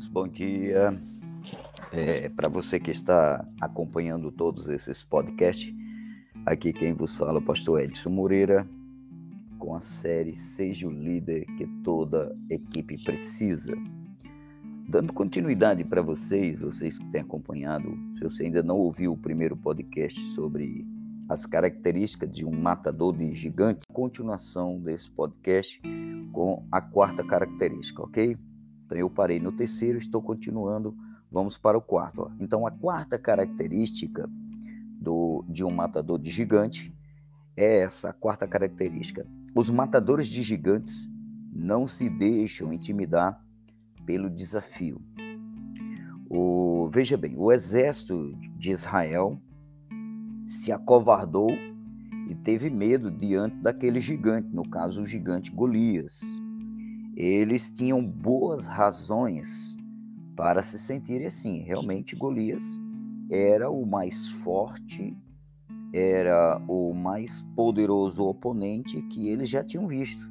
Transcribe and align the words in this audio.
Queridos, 0.00 0.06
bom 0.06 0.26
dia. 0.26 0.98
É, 1.92 2.28
Para 2.30 2.48
você 2.48 2.80
que 2.80 2.90
está 2.90 3.46
acompanhando 3.60 4.32
todos 4.32 4.68
esses 4.68 5.02
podcasts, 5.02 5.74
aqui 6.46 6.72
quem 6.72 6.94
vos 6.94 7.16
fala 7.16 7.38
é 7.38 7.42
o 7.42 7.44
pastor 7.44 7.82
Edson 7.82 8.10
Moreira, 8.10 8.66
com 9.58 9.74
a 9.74 9.80
série 9.80 10.34
Seja 10.34 10.86
o 10.86 10.90
Líder 10.90 11.44
que 11.56 11.66
toda 11.84 12.34
equipe 12.48 13.02
precisa. 13.04 13.72
Dando 14.88 15.12
continuidade 15.12 15.84
para 15.84 16.02
vocês, 16.02 16.60
vocês 16.60 16.98
que 16.98 17.06
têm 17.10 17.20
acompanhado, 17.20 17.96
se 18.14 18.22
você 18.22 18.44
ainda 18.44 18.62
não 18.62 18.78
ouviu 18.78 19.12
o 19.12 19.18
primeiro 19.18 19.56
podcast 19.56 20.18
sobre 20.18 20.86
as 21.28 21.44
características 21.46 22.30
de 22.30 22.44
um 22.44 22.50
matador 22.50 23.16
de 23.16 23.32
gigante, 23.32 23.80
continuação 23.92 24.80
desse 24.80 25.10
podcast 25.10 25.80
com 26.32 26.64
a 26.72 26.80
quarta 26.80 27.22
característica, 27.22 28.02
ok? 28.02 28.36
Então 28.90 28.98
eu 28.98 29.08
parei 29.08 29.38
no 29.38 29.52
terceiro, 29.52 29.98
estou 29.98 30.20
continuando, 30.20 30.96
vamos 31.30 31.56
para 31.56 31.78
o 31.78 31.80
quarto. 31.80 32.22
Ó. 32.22 32.30
Então 32.40 32.66
a 32.66 32.72
quarta 32.72 33.16
característica 33.16 34.28
do, 35.00 35.44
de 35.48 35.62
um 35.62 35.70
matador 35.70 36.18
de 36.18 36.28
gigante 36.28 36.92
é 37.56 37.82
essa 37.82 38.12
quarta 38.12 38.48
característica. 38.48 39.24
Os 39.54 39.70
matadores 39.70 40.26
de 40.26 40.42
gigantes 40.42 41.08
não 41.52 41.86
se 41.86 42.10
deixam 42.10 42.72
intimidar 42.72 43.40
pelo 44.04 44.28
desafio. 44.28 45.00
O, 46.28 46.88
veja 46.90 47.16
bem, 47.16 47.36
o 47.38 47.52
exército 47.52 48.34
de 48.58 48.72
Israel 48.72 49.40
se 50.48 50.72
acovardou 50.72 51.52
e 52.28 52.34
teve 52.34 52.68
medo 52.68 53.08
diante 53.08 53.54
daquele 53.58 54.00
gigante, 54.00 54.48
no 54.52 54.68
caso 54.68 55.02
o 55.02 55.06
gigante 55.06 55.52
Golias 55.52 56.40
eles 57.22 57.70
tinham 57.70 58.02
boas 58.02 58.64
razões 58.64 59.76
para 60.34 60.62
se 60.62 60.78
sentirem 60.78 61.26
assim. 61.26 61.58
Realmente, 61.58 62.16
Golias 62.16 62.80
era 63.30 63.68
o 63.68 63.84
mais 63.84 64.28
forte, 64.28 65.14
era 65.92 66.58
o 66.66 66.94
mais 66.94 67.42
poderoso 67.54 68.24
oponente 68.24 69.02
que 69.02 69.28
eles 69.28 69.50
já 69.50 69.62
tinham 69.62 69.86
visto. 69.86 70.30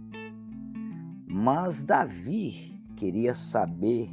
Mas 1.28 1.84
Davi 1.84 2.82
queria 2.96 3.36
saber 3.36 4.10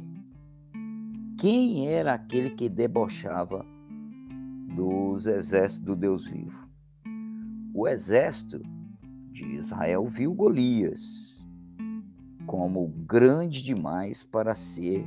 quem 1.39 1.87
era 1.87 2.13
aquele 2.13 2.51
que 2.51 2.69
debochava 2.69 3.65
dos 4.75 5.25
exércitos 5.25 5.83
do 5.83 5.95
Deus 5.95 6.27
vivo. 6.27 6.69
O 7.73 7.87
exército 7.87 8.61
de 9.31 9.43
Israel 9.55 10.05
viu 10.05 10.35
Golias 10.35 11.36
como 12.47 12.87
grande 13.05 13.61
demais 13.61 14.23
para 14.23 14.55
ser 14.55 15.05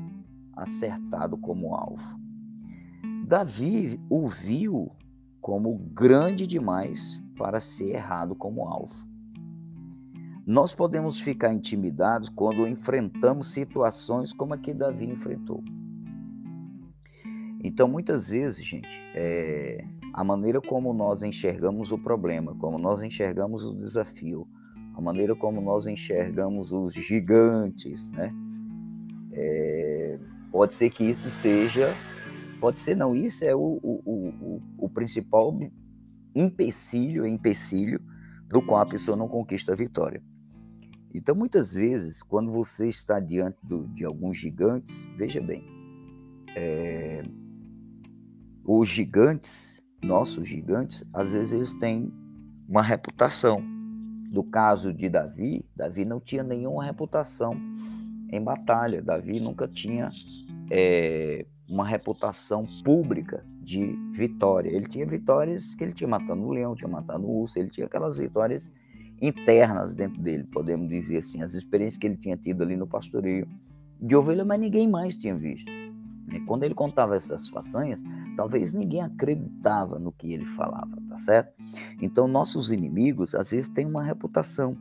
acertado 0.52 1.38
como 1.38 1.74
alvo. 1.74 2.20
Davi 3.27 3.98
o 4.10 4.28
viu 4.28 4.92
como 5.41 5.78
grande 5.78 6.47
demais 6.47 7.22
para 7.38 7.58
ser 7.58 7.94
errado 7.94 8.36
como 8.36 8.69
alvo. 8.69 9.08
Nós 10.47 10.74
podemos 10.74 11.19
ficar 11.20 11.55
intimidados 11.55 12.28
quando 12.28 12.66
enfrentamos 12.66 13.47
situações 13.47 14.32
como 14.32 14.52
a 14.52 14.58
que 14.58 14.75
Davi 14.75 15.06
enfrentou. 15.06 15.64
Então, 17.62 17.88
muitas 17.88 18.28
vezes, 18.28 18.64
gente, 18.64 19.00
é, 19.15 19.86
a 20.12 20.22
maneira 20.25 20.60
como 20.60 20.92
nós 20.92 21.22
enxergamos 21.22 21.92
o 21.92 21.98
problema, 21.98 22.54
como 22.56 22.78
nós 22.78 23.03
enxergamos 23.03 23.65
o 23.65 23.75
desafio, 23.75 24.47
a 25.00 25.03
maneira 25.03 25.34
como 25.34 25.62
nós 25.62 25.87
enxergamos 25.87 26.72
os 26.72 26.93
gigantes, 26.93 28.12
né? 28.12 28.33
É, 29.33 30.19
pode 30.53 30.75
ser 30.75 30.91
que 30.91 31.05
isso 31.05 31.31
seja, 31.31 31.94
pode 32.61 32.81
ser 32.81 32.94
não, 32.94 33.16
isso 33.16 33.43
é 33.44 33.55
o, 33.55 33.81
o, 33.83 34.03
o, 34.05 34.62
o 34.77 34.89
principal 34.91 35.59
empecilho, 36.34 37.27
empecilho 37.27 37.99
do 38.47 38.60
qual 38.60 38.83
a 38.83 38.87
pessoa 38.87 39.16
não 39.16 39.27
conquista 39.27 39.72
a 39.72 39.77
vitória. 39.77 40.22
Então, 41.15 41.34
muitas 41.34 41.72
vezes, 41.72 42.22
quando 42.22 42.53
você 42.53 42.89
está 42.89 43.19
diante 43.19 43.59
do, 43.62 43.89
de 43.89 44.05
alguns 44.05 44.37
gigantes, 44.37 45.09
veja 45.16 45.41
bem, 45.41 45.65
é, 46.55 47.22
os 48.65 48.89
gigantes, 48.89 49.83
nossos 50.03 50.47
gigantes, 50.47 51.05
às 51.15 51.33
vezes 51.33 51.53
eles 51.53 51.75
têm 51.75 52.12
uma 52.69 52.83
reputação, 52.83 53.79
no 54.30 54.44
caso 54.44 54.94
de 54.94 55.08
Davi, 55.08 55.64
Davi 55.74 56.04
não 56.04 56.20
tinha 56.20 56.42
nenhuma 56.42 56.84
reputação 56.84 57.56
em 58.30 58.42
batalha. 58.42 59.02
Davi 59.02 59.41
nunca 59.41 59.66
tinha 59.66 60.10
é, 60.70 61.44
uma 61.68 61.84
reputação 61.84 62.66
pública 62.84 63.44
de 63.60 63.96
vitória. 64.12 64.70
Ele 64.70 64.86
tinha 64.86 65.06
vitórias 65.06 65.74
que 65.74 65.82
ele 65.82 65.92
tinha 65.92 66.08
matado 66.08 66.41
o 66.41 66.52
leão, 66.52 66.76
tinha 66.76 66.88
matado 66.88 67.24
o 67.24 67.41
urso, 67.42 67.58
ele 67.58 67.70
tinha 67.70 67.86
aquelas 67.86 68.18
vitórias 68.18 68.72
internas 69.20 69.94
dentro 69.94 70.20
dele, 70.20 70.44
podemos 70.44 70.88
dizer 70.88 71.18
assim, 71.18 71.42
as 71.42 71.52
experiências 71.52 71.98
que 71.98 72.06
ele 72.06 72.16
tinha 72.16 72.36
tido 72.36 72.62
ali 72.62 72.76
no 72.76 72.86
pastoreio 72.86 73.47
de 74.00 74.16
ovelha, 74.16 74.44
mas 74.44 74.58
ninguém 74.58 74.88
mais 74.88 75.16
tinha 75.16 75.36
visto. 75.36 75.70
Quando 76.38 76.62
ele 76.62 76.74
contava 76.74 77.16
essas 77.16 77.48
façanhas, 77.48 78.04
talvez 78.36 78.72
ninguém 78.72 79.02
acreditava 79.02 79.98
no 79.98 80.12
que 80.12 80.32
ele 80.32 80.46
falava, 80.46 80.96
tá 81.08 81.18
certo? 81.18 81.52
Então, 82.00 82.28
nossos 82.28 82.70
inimigos, 82.70 83.34
às 83.34 83.50
vezes, 83.50 83.66
têm 83.68 83.86
uma 83.86 84.04
reputação. 84.04 84.76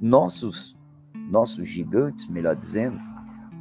Nossos, 0.00 0.74
nossos 1.28 1.68
gigantes, 1.68 2.28
melhor 2.28 2.56
dizendo, 2.56 2.98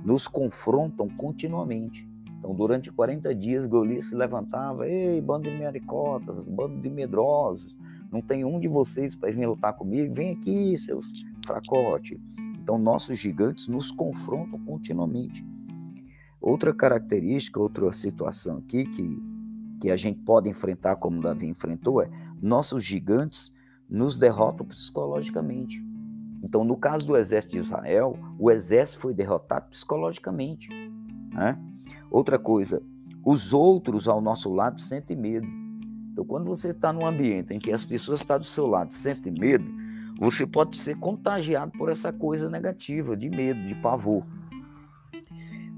nos 0.05 0.27
confrontam 0.27 1.09
continuamente. 1.09 2.09
Então, 2.39 2.55
durante 2.55 2.91
40 2.91 3.35
dias, 3.35 3.65
Golias 3.65 4.05
se 4.05 4.15
levantava: 4.15 4.87
Ei, 4.87 5.21
bando 5.21 5.49
de 5.49 5.57
maricotas, 5.59 6.43
bando 6.43 6.79
de 6.79 6.89
medrosos, 6.89 7.75
não 8.11 8.21
tem 8.21 8.43
um 8.43 8.59
de 8.59 8.67
vocês 8.67 9.15
para 9.15 9.31
vir 9.31 9.47
lutar 9.47 9.73
comigo? 9.73 10.13
Vem 10.13 10.31
aqui, 10.31 10.77
seus 10.77 11.13
fracotes. 11.45 12.19
Então, 12.59 12.77
nossos 12.77 13.17
gigantes 13.19 13.67
nos 13.67 13.91
confrontam 13.91 14.59
continuamente. 14.65 15.45
Outra 16.41 16.73
característica, 16.73 17.59
outra 17.59 17.93
situação 17.93 18.57
aqui 18.57 18.85
que, 18.85 19.23
que 19.79 19.91
a 19.91 19.95
gente 19.95 20.19
pode 20.21 20.49
enfrentar, 20.49 20.95
como 20.95 21.21
Davi 21.21 21.47
enfrentou, 21.47 22.01
é 22.01 22.09
nossos 22.41 22.83
gigantes 22.83 23.53
nos 23.87 24.17
derrotam 24.17 24.65
psicologicamente. 24.65 25.85
Então, 26.41 26.63
no 26.63 26.75
caso 26.75 27.05
do 27.05 27.15
exército 27.15 27.53
de 27.53 27.59
Israel, 27.59 28.17
o 28.39 28.49
exército 28.49 29.01
foi 29.01 29.13
derrotado 29.13 29.67
psicologicamente. 29.69 30.69
Né? 31.31 31.57
Outra 32.09 32.39
coisa, 32.39 32.81
os 33.23 33.53
outros 33.53 34.07
ao 34.07 34.19
nosso 34.19 34.51
lado 34.51 34.81
sentem 34.81 35.15
medo. 35.15 35.47
Então, 36.11 36.25
quando 36.25 36.45
você 36.45 36.69
está 36.69 36.91
num 36.91 37.05
ambiente 37.05 37.53
em 37.53 37.59
que 37.59 37.71
as 37.71 37.85
pessoas 37.85 38.21
estão 38.21 38.39
do 38.39 38.45
seu 38.45 38.65
lado 38.65 38.91
sentem 38.91 39.31
medo, 39.31 39.65
você 40.19 40.45
pode 40.45 40.75
ser 40.77 40.97
contagiado 40.97 41.71
por 41.77 41.89
essa 41.89 42.11
coisa 42.11 42.49
negativa, 42.49 43.15
de 43.15 43.29
medo, 43.29 43.65
de 43.65 43.75
pavor. 43.75 44.25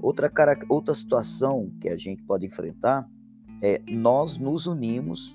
Outra, 0.04 0.28
cara, 0.28 0.54
outra 0.68 0.94
situação 0.94 1.74
que 1.80 1.88
a 1.88 1.96
gente 1.96 2.22
pode 2.24 2.44
enfrentar 2.44 3.08
é 3.62 3.80
nós 3.88 4.36
nos 4.36 4.66
unimos 4.66 5.34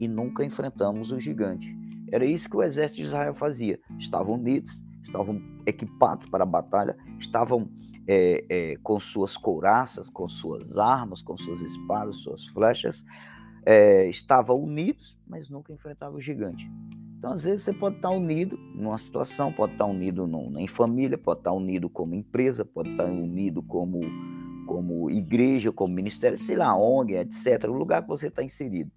e 0.00 0.06
nunca 0.06 0.44
enfrentamos 0.44 1.10
o 1.10 1.18
gigante. 1.18 1.76
Era 2.12 2.24
isso 2.24 2.48
que 2.48 2.56
o 2.56 2.62
exército 2.62 3.00
de 3.00 3.08
Israel 3.08 3.34
fazia. 3.34 3.76
Estavam 3.98 4.34
unidos, 4.34 4.80
estavam 5.02 5.42
equipados 5.66 6.28
para 6.28 6.44
a 6.44 6.46
batalha, 6.46 6.96
estavam 7.18 7.68
é, 8.06 8.44
é, 8.48 8.76
com 8.84 9.00
suas 9.00 9.36
couraças, 9.36 10.08
com 10.08 10.28
suas 10.28 10.78
armas, 10.78 11.20
com 11.20 11.36
suas 11.36 11.60
espadas, 11.60 12.18
suas 12.18 12.46
flechas, 12.46 13.04
é, 13.66 14.08
estavam 14.08 14.60
unidos, 14.60 15.18
mas 15.26 15.50
nunca 15.50 15.72
enfrentavam 15.72 16.18
o 16.18 16.20
gigante. 16.20 16.70
Então, 17.24 17.32
às 17.32 17.42
vezes, 17.42 17.62
você 17.62 17.72
pode 17.72 17.96
estar 17.96 18.10
unido 18.10 18.58
numa 18.74 18.98
situação, 18.98 19.50
pode 19.50 19.72
estar 19.72 19.86
unido 19.86 20.26
no, 20.26 20.60
em 20.60 20.68
família, 20.68 21.16
pode 21.16 21.40
estar 21.40 21.52
unido 21.52 21.88
como 21.88 22.14
empresa, 22.14 22.66
pode 22.66 22.90
estar 22.90 23.06
unido 23.06 23.62
como, 23.62 24.02
como 24.66 25.10
igreja, 25.10 25.72
como 25.72 25.94
ministério, 25.94 26.36
sei 26.36 26.54
lá, 26.54 26.76
ONG, 26.76 27.14
etc. 27.14 27.64
O 27.66 27.72
lugar 27.72 28.02
que 28.02 28.08
você 28.08 28.28
está 28.28 28.44
inserido, 28.44 28.90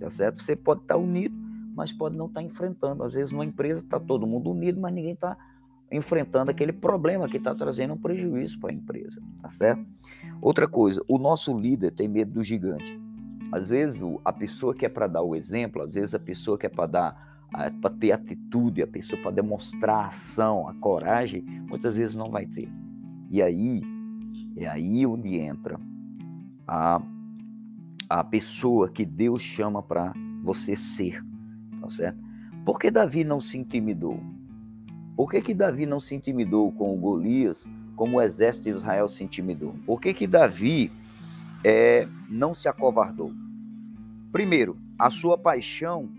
tá 0.00 0.08
certo? 0.08 0.40
Você 0.40 0.56
pode 0.56 0.80
estar 0.80 0.96
unido, 0.96 1.36
mas 1.76 1.92
pode 1.92 2.16
não 2.16 2.24
estar 2.24 2.40
enfrentando. 2.40 3.02
Às 3.02 3.12
vezes, 3.12 3.32
numa 3.32 3.44
empresa 3.44 3.84
está 3.84 4.00
todo 4.00 4.26
mundo 4.26 4.50
unido, 4.50 4.80
mas 4.80 4.94
ninguém 4.94 5.12
está 5.12 5.36
enfrentando 5.92 6.50
aquele 6.50 6.72
problema 6.72 7.28
que 7.28 7.36
está 7.36 7.54
trazendo 7.54 7.92
um 7.92 7.98
prejuízo 7.98 8.58
para 8.60 8.70
a 8.70 8.74
empresa, 8.74 9.20
tá 9.42 9.50
certo? 9.50 9.84
Outra 10.40 10.66
coisa, 10.66 11.04
o 11.06 11.18
nosso 11.18 11.54
líder 11.54 11.90
tem 11.90 12.08
medo 12.08 12.32
do 12.32 12.42
gigante. 12.42 12.98
Às 13.52 13.68
vezes, 13.68 14.00
a 14.24 14.32
pessoa 14.32 14.74
que 14.74 14.86
é 14.86 14.88
para 14.88 15.06
dar 15.06 15.20
o 15.20 15.36
exemplo, 15.36 15.82
às 15.82 15.92
vezes 15.92 16.14
a 16.14 16.18
pessoa 16.18 16.56
que 16.56 16.64
é 16.64 16.70
para 16.70 16.86
dar 16.86 17.33
para 17.80 17.90
ter 17.90 18.12
atitude, 18.12 18.82
a 18.82 18.86
pessoa 18.86 19.20
para 19.22 19.30
demonstrar 19.30 20.04
a 20.04 20.06
ação, 20.06 20.68
a 20.68 20.74
coragem, 20.74 21.42
muitas 21.68 21.96
vezes 21.96 22.14
não 22.14 22.30
vai 22.30 22.46
ter. 22.46 22.68
E 23.30 23.40
aí, 23.40 23.82
é 24.56 24.66
aí 24.66 25.06
onde 25.06 25.36
entra 25.36 25.78
a, 26.66 27.00
a 28.08 28.24
pessoa 28.24 28.88
que 28.88 29.04
Deus 29.04 29.40
chama 29.40 29.82
para 29.82 30.12
você 30.42 30.74
ser, 30.74 31.24
tá 31.80 31.90
certo? 31.90 32.18
Por 32.64 32.78
que 32.78 32.90
Davi 32.90 33.24
não 33.24 33.38
se 33.38 33.56
intimidou? 33.56 34.20
Por 35.16 35.30
que, 35.30 35.40
que 35.40 35.54
Davi 35.54 35.86
não 35.86 36.00
se 36.00 36.14
intimidou 36.14 36.72
com 36.72 36.92
o 36.92 36.98
Golias 36.98 37.70
como 37.94 38.16
o 38.16 38.20
exército 38.20 38.64
de 38.64 38.70
Israel 38.70 39.08
se 39.08 39.22
intimidou? 39.22 39.76
Por 39.86 40.00
que, 40.00 40.12
que 40.12 40.26
Davi 40.26 40.90
é, 41.62 42.08
não 42.28 42.52
se 42.52 42.68
acovardou? 42.68 43.32
Primeiro, 44.32 44.76
a 44.98 45.10
sua 45.10 45.38
paixão 45.38 46.10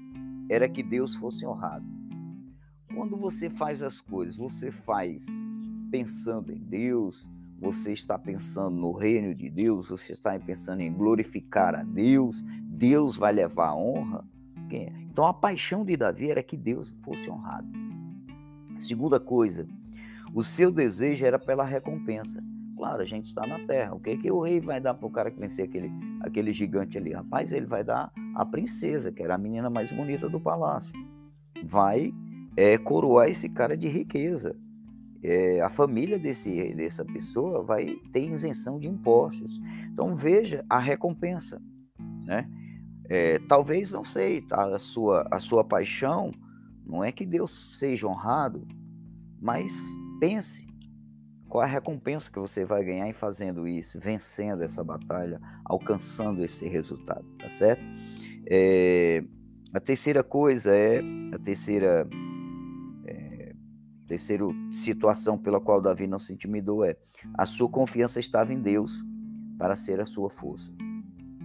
era 0.49 0.69
que 0.69 0.83
Deus 0.83 1.15
fosse 1.15 1.45
honrado. 1.45 1.85
Quando 2.93 3.17
você 3.17 3.49
faz 3.49 3.81
as 3.83 3.99
coisas, 3.99 4.37
você 4.37 4.71
faz 4.71 5.25
pensando 5.91 6.51
em 6.51 6.59
Deus, 6.59 7.27
você 7.59 7.91
está 7.93 8.17
pensando 8.17 8.75
no 8.75 8.91
reino 8.91 9.33
de 9.33 9.49
Deus, 9.49 9.89
você 9.89 10.13
está 10.13 10.37
pensando 10.39 10.81
em 10.81 10.93
glorificar 10.93 11.75
a 11.75 11.83
Deus, 11.83 12.43
Deus 12.63 13.15
vai 13.15 13.33
levar 13.33 13.69
a 13.69 13.75
honra. 13.75 14.25
Então 15.15 15.25
a 15.25 15.33
paixão 15.33 15.85
de 15.85 15.95
Davi 15.95 16.29
era 16.29 16.43
que 16.43 16.57
Deus 16.57 16.95
fosse 17.01 17.29
honrado. 17.29 17.67
Segunda 18.77 19.19
coisa, 19.19 19.65
o 20.33 20.43
seu 20.43 20.69
desejo 20.69 21.25
era 21.25 21.39
pela 21.39 21.63
recompensa. 21.63 22.43
Claro, 22.85 23.01
a 23.01 23.05
gente 23.05 23.25
está 23.25 23.47
na 23.47 23.57
terra. 23.65 23.95
O 23.95 23.99
que, 23.99 24.15
que 24.15 24.31
o 24.31 24.43
rei 24.43 24.61
vai 24.61 24.79
dar 24.79 24.93
para 24.93 25.07
o 25.07 25.11
cara 25.11 25.31
que 25.31 25.39
vencer 25.39 25.65
aquele, 25.65 25.91
aquele 26.21 26.53
gigante 26.53 26.99
ali? 26.99 27.13
Rapaz, 27.13 27.51
ele 27.51 27.65
vai 27.65 27.83
dar 27.83 28.13
a 28.35 28.45
princesa, 28.45 29.11
que 29.11 29.23
era 29.23 29.33
a 29.33 29.39
menina 29.39 29.71
mais 29.71 29.91
bonita 29.91 30.29
do 30.29 30.39
palácio. 30.39 30.93
Vai 31.63 32.13
é, 32.55 32.77
coroar 32.77 33.27
esse 33.27 33.49
cara 33.49 33.75
de 33.75 33.87
riqueza. 33.87 34.55
É, 35.23 35.61
a 35.61 35.69
família 35.69 36.19
desse, 36.19 36.75
dessa 36.75 37.03
pessoa 37.03 37.63
vai 37.63 37.95
ter 38.13 38.29
isenção 38.29 38.77
de 38.77 38.87
impostos. 38.87 39.59
Então 39.91 40.15
veja 40.15 40.63
a 40.69 40.77
recompensa. 40.77 41.59
Né? 42.23 42.47
É, 43.09 43.39
talvez, 43.47 43.91
não 43.93 44.05
sei, 44.05 44.43
tá? 44.43 44.75
a, 44.75 44.77
sua, 44.77 45.27
a 45.31 45.39
sua 45.39 45.63
paixão 45.63 46.31
não 46.85 47.03
é 47.03 47.11
que 47.11 47.25
Deus 47.25 47.79
seja 47.79 48.05
honrado, 48.05 48.67
mas 49.41 49.73
pense 50.19 50.64
qual 51.55 51.63
a 51.63 51.65
recompensa 51.65 52.29
que 52.29 52.37
você 52.37 52.65
vai 52.65 52.83
ganhar 52.83 53.07
em 53.07 53.13
fazendo 53.13 53.65
isso, 53.65 53.97
vencendo 53.97 54.61
essa 54.61 54.83
batalha, 54.83 55.39
alcançando 55.63 56.43
esse 56.43 56.67
resultado, 56.67 57.25
tá 57.39 57.47
certo? 57.47 57.81
É, 58.45 59.23
a 59.73 59.79
terceira 59.79 60.21
coisa 60.21 60.75
é 60.75 60.99
a 61.33 61.39
terceira 61.39 62.05
é, 63.05 63.53
terceira 64.05 64.43
situação 64.69 65.37
pela 65.37 65.61
qual 65.61 65.81
Davi 65.81 66.07
não 66.07 66.19
se 66.19 66.33
intimidou 66.33 66.83
é 66.83 66.97
a 67.37 67.45
sua 67.45 67.69
confiança 67.69 68.19
estava 68.19 68.51
em 68.51 68.59
Deus 68.59 69.01
para 69.57 69.77
ser 69.77 70.01
a 70.01 70.05
sua 70.05 70.29
força. 70.29 70.73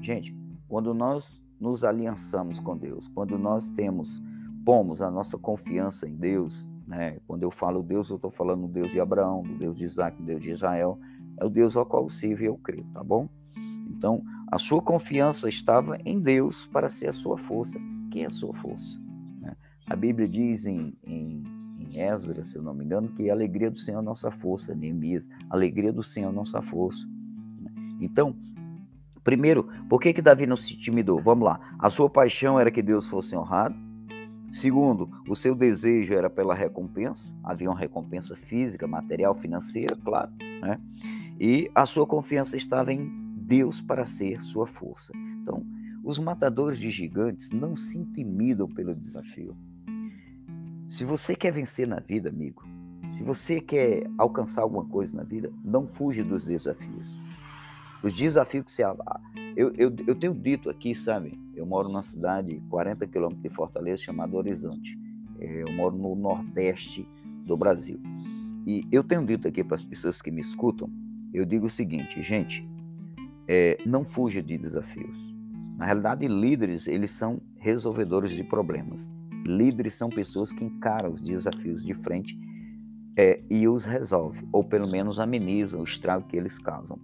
Gente, 0.00 0.36
quando 0.66 0.92
nós 0.92 1.40
nos 1.60 1.84
aliançamos 1.84 2.58
com 2.58 2.76
Deus, 2.76 3.06
quando 3.06 3.38
nós 3.38 3.68
temos 3.68 4.20
pomos 4.64 5.02
a 5.02 5.08
nossa 5.08 5.38
confiança 5.38 6.08
em 6.08 6.16
Deus, 6.16 6.68
né? 6.90 7.18
Quando 7.24 7.44
eu 7.44 7.52
falo 7.52 7.84
Deus, 7.84 8.10
eu 8.10 8.16
estou 8.16 8.30
falando 8.30 8.62
do 8.62 8.68
Deus 8.68 8.90
de 8.90 8.98
Abraão, 8.98 9.44
do 9.44 9.56
Deus 9.56 9.78
de 9.78 9.84
Isaac, 9.84 10.16
do 10.16 10.24
Deus 10.24 10.42
de 10.42 10.50
Israel. 10.50 10.98
É 11.38 11.44
o 11.44 11.48
Deus 11.48 11.76
ao 11.76 11.86
qual 11.86 12.08
sirvo 12.08 12.42
e 12.42 12.46
eu 12.46 12.56
creio, 12.58 12.84
tá 12.92 13.02
bom? 13.02 13.28
Então, 13.88 14.20
a 14.50 14.58
sua 14.58 14.82
confiança 14.82 15.48
estava 15.48 15.96
em 16.04 16.20
Deus 16.20 16.66
para 16.66 16.88
ser 16.88 17.06
a 17.06 17.12
sua 17.12 17.38
força. 17.38 17.78
Quem 18.10 18.24
é 18.24 18.26
a 18.26 18.30
sua 18.30 18.52
força? 18.52 19.00
Né? 19.40 19.56
A 19.88 19.94
Bíblia 19.94 20.26
diz 20.26 20.66
em, 20.66 20.92
em, 21.06 21.44
em 21.78 22.00
Esdras, 22.00 22.48
se 22.48 22.58
eu 22.58 22.62
não 22.62 22.74
me 22.74 22.84
engano, 22.84 23.08
que 23.10 23.30
a 23.30 23.32
alegria 23.32 23.70
do 23.70 23.78
Senhor 23.78 23.98
é 23.98 24.00
a 24.00 24.04
nossa 24.04 24.32
força. 24.32 24.74
Neemias, 24.74 25.28
a 25.48 25.54
alegria 25.54 25.92
do 25.92 26.02
Senhor 26.02 26.26
é 26.26 26.30
a 26.30 26.34
nossa 26.34 26.60
força. 26.60 27.06
Né? 27.60 27.70
Então, 28.00 28.34
primeiro, 29.22 29.68
por 29.88 30.00
que, 30.00 30.12
que 30.12 30.20
Davi 30.20 30.44
não 30.44 30.56
se 30.56 30.74
intimidou? 30.74 31.22
Vamos 31.22 31.44
lá. 31.44 31.76
A 31.78 31.88
sua 31.88 32.10
paixão 32.10 32.58
era 32.58 32.70
que 32.70 32.82
Deus 32.82 33.08
fosse 33.08 33.36
honrado. 33.36 33.76
Segundo, 34.50 35.08
o 35.28 35.36
seu 35.36 35.54
desejo 35.54 36.12
era 36.12 36.28
pela 36.28 36.54
recompensa, 36.54 37.32
havia 37.44 37.70
uma 37.70 37.78
recompensa 37.78 38.36
física, 38.36 38.86
material, 38.86 39.34
financeira, 39.34 39.96
claro, 39.96 40.32
né? 40.60 40.80
E 41.38 41.70
a 41.74 41.86
sua 41.86 42.06
confiança 42.06 42.56
estava 42.56 42.92
em 42.92 43.08
Deus 43.36 43.80
para 43.80 44.04
ser 44.04 44.40
sua 44.42 44.66
força. 44.66 45.12
Então, 45.40 45.64
os 46.02 46.18
matadores 46.18 46.78
de 46.78 46.90
gigantes 46.90 47.50
não 47.50 47.76
se 47.76 47.98
intimidam 47.98 48.66
pelo 48.66 48.94
desafio. 48.94 49.56
Se 50.88 51.04
você 51.04 51.36
quer 51.36 51.52
vencer 51.52 51.86
na 51.86 52.00
vida, 52.00 52.28
amigo, 52.28 52.64
se 53.12 53.22
você 53.22 53.60
quer 53.60 54.10
alcançar 54.18 54.62
alguma 54.62 54.84
coisa 54.84 55.16
na 55.16 55.22
vida, 55.22 55.52
não 55.64 55.86
fuja 55.86 56.24
dos 56.24 56.44
desafios. 56.44 57.18
Os 58.02 58.14
desafios 58.14 58.64
que 58.64 58.72
você. 58.72 58.84
Eu, 59.56 59.72
eu, 59.76 59.94
eu 60.06 60.14
tenho 60.14 60.34
dito 60.34 60.70
aqui, 60.70 60.94
sabe? 60.94 61.38
Eu 61.54 61.66
moro 61.66 61.88
numa 61.88 62.02
cidade 62.02 62.58
40 62.70 63.06
quilômetros 63.06 63.42
de 63.42 63.50
Fortaleza 63.50 64.02
chamada 64.02 64.36
Horizonte. 64.36 64.98
É, 65.38 65.62
eu 65.62 65.72
moro 65.72 65.96
no 65.96 66.14
nordeste 66.14 67.06
do 67.44 67.56
Brasil. 67.56 68.00
E 68.66 68.86
eu 68.92 69.02
tenho 69.02 69.24
dito 69.24 69.48
aqui 69.48 69.64
para 69.64 69.74
as 69.74 69.82
pessoas 69.82 70.22
que 70.22 70.30
me 70.30 70.40
escutam, 70.40 70.90
eu 71.32 71.44
digo 71.44 71.66
o 71.66 71.70
seguinte, 71.70 72.22
gente, 72.22 72.68
é, 73.48 73.78
não 73.86 74.04
fuja 74.04 74.42
de 74.42 74.56
desafios. 74.56 75.32
Na 75.76 75.86
realidade, 75.86 76.26
líderes, 76.28 76.86
eles 76.86 77.10
são 77.10 77.40
resolvedores 77.56 78.32
de 78.32 78.44
problemas. 78.44 79.10
Líderes 79.44 79.94
são 79.94 80.10
pessoas 80.10 80.52
que 80.52 80.64
encaram 80.64 81.12
os 81.12 81.20
desafios 81.20 81.84
de 81.84 81.94
frente 81.94 82.38
é, 83.16 83.42
e 83.50 83.66
os 83.66 83.84
resolvem, 83.84 84.46
ou 84.52 84.62
pelo 84.62 84.88
menos 84.88 85.18
amenizam 85.18 85.80
o 85.80 85.84
estrago 85.84 86.26
que 86.26 86.36
eles 86.36 86.58
causam. 86.58 86.98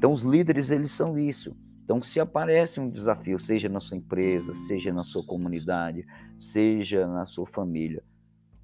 Então, 0.00 0.14
os 0.14 0.22
líderes, 0.22 0.70
eles 0.70 0.92
são 0.92 1.18
isso. 1.18 1.54
Então, 1.84 2.02
se 2.02 2.18
aparece 2.18 2.80
um 2.80 2.88
desafio, 2.88 3.38
seja 3.38 3.68
na 3.68 3.80
sua 3.80 3.98
empresa, 3.98 4.54
seja 4.54 4.90
na 4.94 5.04
sua 5.04 5.22
comunidade, 5.22 6.06
seja 6.38 7.06
na 7.06 7.26
sua 7.26 7.46
família, 7.46 8.02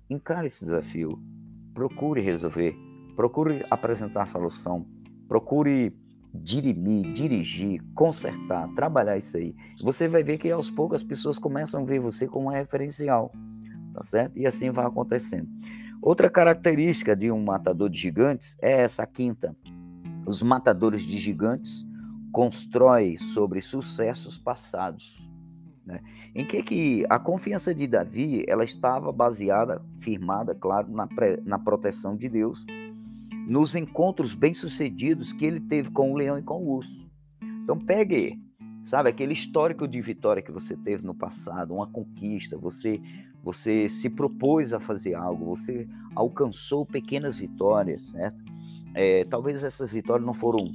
encare 0.08 0.46
esse 0.46 0.64
desafio, 0.64 1.22
procure 1.74 2.22
resolver, 2.22 2.74
procure 3.14 3.62
apresentar 3.70 4.22
a 4.22 4.26
solução, 4.26 4.86
procure 5.28 5.94
dirimir, 6.32 7.12
dirigir, 7.12 7.82
consertar, 7.94 8.72
trabalhar 8.72 9.18
isso 9.18 9.36
aí. 9.36 9.54
Você 9.82 10.08
vai 10.08 10.24
ver 10.24 10.38
que 10.38 10.50
aos 10.50 10.70
poucos 10.70 11.02
as 11.02 11.04
pessoas 11.04 11.38
começam 11.38 11.82
a 11.82 11.84
ver 11.84 12.00
você 12.00 12.26
como 12.26 12.46
um 12.46 12.50
referencial, 12.50 13.30
tá 13.92 14.02
certo? 14.02 14.38
E 14.38 14.46
assim 14.46 14.70
vai 14.70 14.86
acontecendo. 14.86 15.50
Outra 16.00 16.30
característica 16.30 17.14
de 17.14 17.30
um 17.30 17.44
matador 17.44 17.90
de 17.90 17.98
gigantes 17.98 18.56
é 18.62 18.80
essa 18.80 19.06
quinta. 19.06 19.54
Os 20.26 20.42
matadores 20.42 21.02
de 21.02 21.16
gigantes 21.18 21.86
constrói 22.32 23.16
sobre 23.16 23.60
sucessos 23.60 24.36
passados. 24.36 25.30
Né? 25.86 26.00
Em 26.34 26.44
que, 26.44 26.62
que 26.62 27.06
a 27.08 27.18
confiança 27.18 27.72
de 27.72 27.86
Davi 27.86 28.44
ela 28.48 28.64
estava 28.64 29.12
baseada, 29.12 29.80
firmada, 30.00 30.54
claro, 30.54 30.90
na, 30.90 31.08
na 31.44 31.58
proteção 31.58 32.16
de 32.16 32.28
Deus, 32.28 32.66
nos 33.46 33.76
encontros 33.76 34.34
bem-sucedidos 34.34 35.32
que 35.32 35.46
ele 35.46 35.60
teve 35.60 35.90
com 35.90 36.12
o 36.12 36.16
leão 36.16 36.36
e 36.36 36.42
com 36.42 36.64
o 36.64 36.76
urso. 36.76 37.08
Então 37.62 37.78
pegue, 37.78 38.36
sabe, 38.84 39.08
aquele 39.08 39.32
histórico 39.32 39.86
de 39.86 40.00
vitória 40.00 40.42
que 40.42 40.50
você 40.50 40.76
teve 40.76 41.06
no 41.06 41.14
passado, 41.14 41.72
uma 41.72 41.86
conquista, 41.86 42.58
você 42.58 43.00
você 43.46 43.88
se 43.88 44.10
propôs 44.10 44.72
a 44.72 44.80
fazer 44.80 45.14
algo, 45.14 45.44
você 45.44 45.88
alcançou 46.16 46.84
pequenas 46.84 47.38
vitórias, 47.38 48.10
certo? 48.10 48.42
É, 48.96 49.24
talvez 49.24 49.62
essas 49.62 49.92
vitórias 49.92 50.26
não 50.26 50.32
foram 50.32 50.72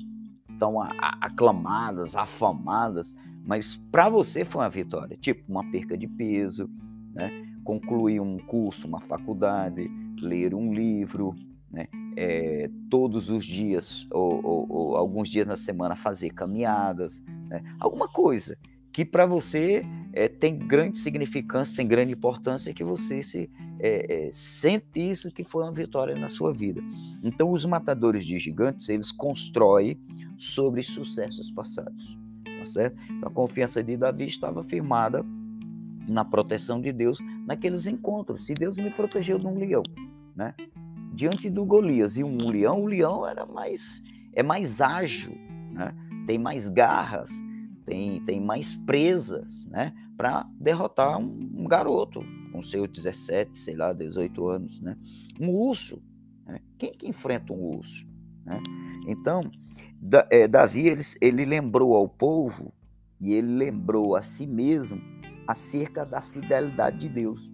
tão 0.59 0.79
aclamadas, 1.19 2.15
afamadas, 2.15 3.15
mas 3.43 3.77
para 3.91 4.09
você 4.09 4.45
foi 4.45 4.61
uma 4.61 4.69
vitória, 4.69 5.17
tipo 5.17 5.43
uma 5.51 5.69
perca 5.71 5.97
de 5.97 6.07
peso, 6.07 6.69
né? 7.15 7.31
concluir 7.63 8.19
um 8.19 8.37
curso, 8.37 8.87
uma 8.87 8.99
faculdade, 8.99 9.87
ler 10.21 10.53
um 10.53 10.71
livro, 10.71 11.33
né? 11.71 11.87
É, 12.15 12.69
todos 12.89 13.29
os 13.29 13.45
dias 13.45 14.05
ou, 14.11 14.45
ou, 14.45 14.67
ou, 14.69 14.97
alguns 14.97 15.29
dias 15.29 15.47
na 15.47 15.55
semana 15.55 15.95
fazer 15.95 16.29
caminhadas, 16.31 17.23
né? 17.47 17.63
alguma 17.79 18.07
coisa 18.07 18.57
que 18.91 19.05
para 19.05 19.25
você 19.25 19.83
é, 20.13 20.27
tem 20.27 20.57
grande 20.57 20.97
significância, 20.97 21.75
tem 21.75 21.87
grande 21.87 22.11
importância 22.11 22.73
que 22.73 22.83
você 22.83 23.23
se 23.23 23.49
é, 23.79 24.29
sente 24.31 24.99
isso 24.99 25.31
que 25.31 25.43
foi 25.43 25.63
uma 25.63 25.71
vitória 25.71 26.15
na 26.15 26.29
sua 26.29 26.53
vida. 26.53 26.81
Então 27.23 27.51
os 27.51 27.65
matadores 27.65 28.25
de 28.25 28.37
gigantes 28.37 28.89
eles 28.89 29.11
constroem 29.11 29.99
sobre 30.37 30.83
sucessos 30.83 31.51
passados. 31.51 32.17
Tá 32.57 32.65
certo? 32.65 32.97
Então, 33.09 33.29
a 33.29 33.31
confiança 33.31 33.83
de 33.83 33.97
Davi 33.97 34.27
estava 34.27 34.63
firmada 34.63 35.25
na 36.07 36.23
proteção 36.23 36.81
de 36.81 36.91
Deus 36.91 37.19
naqueles 37.47 37.87
encontros. 37.87 38.45
Se 38.45 38.53
Deus 38.53 38.77
me 38.77 38.91
protegeu 38.91 39.39
de 39.39 39.47
um 39.47 39.57
leão, 39.57 39.83
né? 40.35 40.53
Diante 41.13 41.49
do 41.49 41.65
Golias 41.65 42.17
e 42.17 42.23
um 42.23 42.37
leão, 42.49 42.83
o 42.83 42.85
leão 42.85 43.27
era 43.27 43.45
mais 43.45 44.01
é 44.33 44.43
mais 44.43 44.79
ágil, 44.79 45.35
né? 45.71 45.93
Tem 46.27 46.37
mais 46.37 46.69
garras, 46.69 47.29
tem, 47.91 48.21
tem 48.21 48.39
mais 48.39 48.73
presas, 48.73 49.65
né? 49.65 49.93
Para 50.15 50.49
derrotar 50.57 51.19
um, 51.19 51.51
um, 51.57 51.65
garoto 51.65 52.23
com 52.53 52.61
seus 52.61 52.87
17, 52.87 53.59
sei 53.59 53.75
lá, 53.75 53.91
18 53.91 54.47
anos, 54.47 54.79
né? 54.79 54.97
Um 55.37 55.49
urso. 55.49 56.01
Né? 56.45 56.61
Quem 56.79 56.93
que 56.93 57.05
enfrenta 57.05 57.51
um 57.51 57.75
urso? 57.75 58.07
Né? 58.45 58.63
Então, 59.09 59.51
da, 60.01 60.25
é, 60.31 60.47
Davi 60.47 60.87
ele, 60.87 61.01
ele 61.19 61.43
lembrou 61.43 61.93
ao 61.93 62.07
povo 62.07 62.71
e 63.19 63.33
ele 63.33 63.57
lembrou 63.57 64.15
a 64.15 64.21
si 64.21 64.47
mesmo 64.47 65.01
acerca 65.45 66.05
da 66.05 66.21
fidelidade 66.21 66.99
de 66.99 67.09
Deus. 67.09 67.51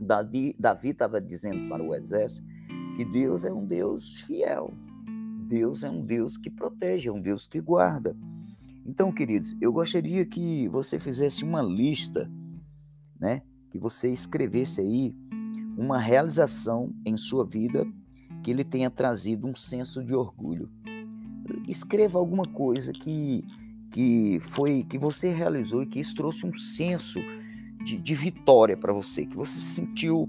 Davi 0.00 0.56
estava 0.82 1.20
dizendo 1.20 1.68
para 1.68 1.84
o 1.84 1.94
exército 1.94 2.44
que 2.96 3.04
Deus 3.04 3.44
é 3.44 3.52
um 3.52 3.64
Deus 3.64 4.22
fiel, 4.22 4.74
Deus 5.46 5.84
é 5.84 5.90
um 5.90 6.04
Deus 6.04 6.36
que 6.36 6.50
protege, 6.50 7.08
é 7.08 7.12
um 7.12 7.20
Deus 7.20 7.46
que 7.46 7.60
guarda. 7.60 8.16
Então, 8.86 9.10
queridos, 9.10 9.56
eu 9.60 9.72
gostaria 9.72 10.24
que 10.24 10.68
você 10.68 10.98
fizesse 11.00 11.44
uma 11.44 11.60
lista, 11.60 12.30
né? 13.18 13.42
Que 13.68 13.78
você 13.78 14.10
escrevesse 14.10 14.80
aí 14.80 15.14
uma 15.76 15.98
realização 15.98 16.94
em 17.04 17.16
sua 17.16 17.44
vida 17.44 17.84
que 18.42 18.50
ele 18.50 18.62
tenha 18.62 18.88
trazido 18.88 19.46
um 19.46 19.54
senso 19.56 20.04
de 20.04 20.14
orgulho. 20.14 20.70
Escreva 21.68 22.18
alguma 22.18 22.44
coisa 22.44 22.92
que 22.92 23.44
que 23.90 24.38
foi 24.40 24.82
que 24.82 24.98
você 24.98 25.32
realizou 25.32 25.82
e 25.82 25.86
que 25.86 26.00
isso 26.00 26.14
trouxe 26.14 26.44
um 26.44 26.52
senso 26.54 27.20
de, 27.84 27.96
de 27.96 28.14
vitória 28.14 28.76
para 28.76 28.92
você, 28.92 29.24
que 29.24 29.36
você 29.36 29.54
se 29.54 29.74
sentiu 29.74 30.28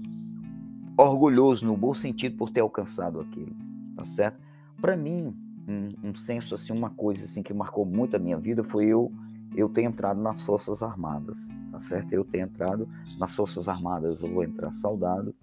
orgulhoso 0.96 1.66
no 1.66 1.76
bom 1.76 1.92
sentido 1.92 2.36
por 2.36 2.50
ter 2.50 2.60
alcançado 2.60 3.20
aquilo, 3.20 3.54
tá 3.96 4.04
certo? 4.04 4.40
Para 4.80 4.96
mim, 4.96 5.36
um, 5.68 6.08
um, 6.10 6.14
senso 6.14 6.54
assim, 6.54 6.72
uma 6.72 6.90
coisa 6.90 7.24
assim 7.24 7.42
que 7.42 7.52
marcou 7.52 7.84
muito 7.84 8.16
a 8.16 8.18
minha 8.18 8.38
vida 8.38 8.64
foi 8.64 8.86
eu 8.86 9.12
eu 9.56 9.68
ter 9.68 9.82
entrado 9.82 10.20
nas 10.20 10.44
forças 10.44 10.82
armadas, 10.82 11.48
tá 11.72 11.80
certo? 11.80 12.12
Eu 12.12 12.22
ter 12.22 12.40
entrado 12.40 12.86
nas 13.18 13.34
forças 13.34 13.66
armadas, 13.66 14.20
eu 14.20 14.28
vou 14.28 14.44
entrar 14.44 14.70
soldado, 14.72 15.34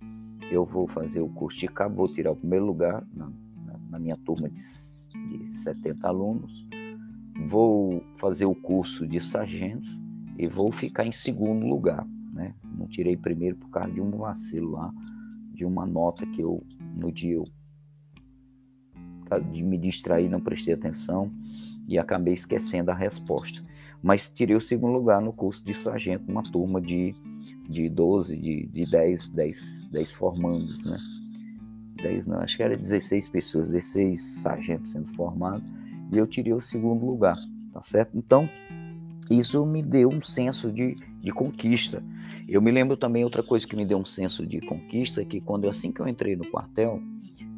eu 0.51 0.63
vou 0.63 0.87
fazer 0.87 1.21
o 1.21 1.27
curso 1.27 1.59
de 1.59 1.67
cabo, 1.67 1.95
vou 1.95 2.07
tirar 2.07 2.31
o 2.31 2.35
primeiro 2.35 2.65
lugar 2.65 3.05
na, 3.11 3.31
na, 3.65 3.77
na 3.89 3.99
minha 3.99 4.15
turma 4.15 4.47
de, 4.47 4.59
de 4.59 5.55
70 5.55 6.07
alunos, 6.07 6.65
vou 7.47 8.03
fazer 8.15 8.45
o 8.45 8.55
curso 8.55 9.07
de 9.07 9.19
sargentos 9.19 9.99
e 10.37 10.47
vou 10.47 10.71
ficar 10.71 11.05
em 11.05 11.11
segundo 11.11 11.65
lugar, 11.65 12.05
né? 12.31 12.53
Não 12.77 12.87
tirei 12.87 13.17
primeiro 13.17 13.57
por 13.57 13.69
causa 13.69 13.91
de 13.91 14.01
um 14.01 14.11
vacilo 14.11 14.71
lá, 14.71 14.93
de 15.51 15.65
uma 15.65 15.85
nota 15.85 16.25
que 16.27 16.41
eu 16.41 16.63
no 16.95 17.11
dia 17.11 17.35
eu 17.35 17.43
me 19.63 19.77
distrair, 19.77 20.29
não 20.29 20.39
prestei 20.39 20.73
atenção 20.73 21.31
e 21.87 21.97
acabei 21.97 22.33
esquecendo 22.33 22.91
a 22.91 22.95
resposta. 22.95 23.61
Mas 24.01 24.29
tirei 24.29 24.55
o 24.55 24.61
segundo 24.61 24.93
lugar 24.93 25.21
no 25.21 25.33
curso 25.33 25.65
de 25.65 25.73
sargento, 25.73 26.29
uma 26.31 26.43
turma 26.43 26.79
de, 26.79 27.15
de 27.67 27.89
12, 27.89 28.37
de, 28.37 28.67
de 28.67 28.85
10, 28.85 29.29
10, 29.29 29.87
10 29.91 30.13
formandos, 30.15 30.85
né? 30.85 30.97
10 32.01 32.27
não, 32.27 32.39
acho 32.39 32.57
que 32.57 32.63
era 32.63 32.75
16 32.75 33.29
pessoas, 33.29 33.69
16 33.69 34.41
sargentos 34.41 34.91
sendo 34.91 35.07
formados, 35.07 35.67
e 36.11 36.17
eu 36.17 36.27
tirei 36.27 36.53
o 36.53 36.59
segundo 36.59 37.05
lugar, 37.05 37.37
tá 37.73 37.81
certo? 37.81 38.15
Então, 38.15 38.47
isso 39.29 39.65
me 39.65 39.81
deu 39.81 40.09
um 40.09 40.21
senso 40.21 40.71
de, 40.71 40.95
de 41.19 41.31
conquista. 41.31 42.03
Eu 42.47 42.61
me 42.61 42.71
lembro 42.71 42.95
também 42.95 43.23
outra 43.23 43.41
coisa 43.41 43.65
que 43.65 43.75
me 43.75 43.85
deu 43.85 43.97
um 43.97 44.05
senso 44.05 44.45
de 44.45 44.61
conquista, 44.61 45.21
é 45.21 45.25
que 45.25 45.41
quando 45.41 45.67
assim 45.67 45.91
que 45.91 45.99
eu 45.99 46.07
entrei 46.07 46.35
no 46.35 46.45
quartel, 46.45 47.01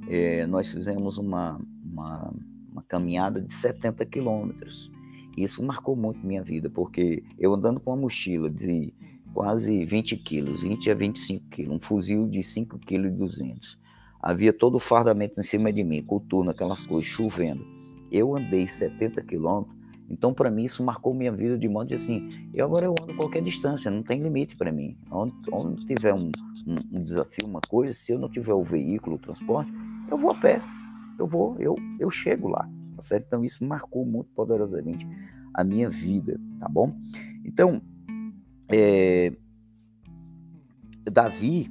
é, 0.10 0.46
nós 0.48 0.72
fizemos 0.72 1.18
uma, 1.18 1.60
uma, 1.84 2.34
uma, 2.72 2.84
caminhada 2.84 3.42
de 3.42 3.54
70 3.54 4.06
quilômetros. 4.06 4.92
Isso 5.36 5.64
marcou 5.64 5.96
muito 5.96 6.26
minha 6.26 6.44
vida, 6.44 6.70
porque 6.70 7.24
eu 7.38 7.54
andando 7.54 7.80
com 7.80 7.92
uma 7.92 8.02
mochila 8.02 8.50
de 8.50 8.94
quase 9.34 9.86
20 9.86 10.18
quilos, 10.18 10.62
20 10.62 10.90
a 10.92 10.96
25 10.96 11.50
quilos, 11.50 11.76
um 11.76 11.80
fuzil 11.80 12.28
de 12.28 12.42
5 12.42 12.80
quilos 12.80 13.12
e 13.12 13.16
200. 13.16 13.80
Havia 14.22 14.52
todo 14.52 14.76
o 14.76 14.80
fardamento 14.80 15.40
em 15.40 15.44
cima 15.44 15.72
de 15.72 15.84
mim, 15.84 16.04
coturno, 16.04 16.50
aquelas 16.50 16.82
coisas, 16.82 17.10
chovendo. 17.10 17.64
Eu 18.12 18.36
andei 18.36 18.68
70 18.68 19.22
quilômetros 19.24 19.78
então, 20.10 20.34
para 20.34 20.50
mim, 20.50 20.64
isso 20.64 20.84
marcou 20.84 21.14
minha 21.14 21.32
vida 21.32 21.58
de 21.58 21.68
modo 21.68 21.88
de 21.88 21.96
assim, 21.96 22.30
eu 22.54 22.66
agora 22.66 22.86
eu 22.86 22.96
ando 23.02 23.16
qualquer 23.16 23.42
distância, 23.42 23.92
não 23.92 24.02
tem 24.02 24.22
limite 24.22 24.56
para 24.56 24.72
mim. 24.72 24.98
Onde, 25.12 25.34
onde 25.52 25.86
tiver 25.86 26.14
um, 26.14 26.32
um, 26.66 26.98
um, 26.98 27.04
desafio, 27.04 27.46
uma 27.46 27.60
coisa, 27.68 27.94
se 27.94 28.14
eu 28.14 28.20
não 28.20 28.30
tiver 28.30 28.54
o 28.54 28.64
veículo, 28.64 29.18
o 29.18 29.20
transporte, 29.20 29.72
eu 30.10 30.18
vou 30.18 30.32
a 30.32 30.36
pé. 30.36 30.62
Eu 31.20 31.28
vou, 31.28 31.58
eu, 31.60 31.76
eu 32.00 32.10
chego 32.10 32.48
lá. 32.48 32.70
Tá 32.96 33.02
certo? 33.02 33.26
Então, 33.28 33.44
isso 33.44 33.64
marcou 33.64 34.06
muito 34.06 34.30
poderosamente 34.34 35.08
a 35.54 35.64
minha 35.64 35.90
vida, 35.90 36.40
tá 36.60 36.68
bom? 36.68 36.96
Então, 37.46 37.82
é, 38.70 39.32
Davi, 41.12 41.70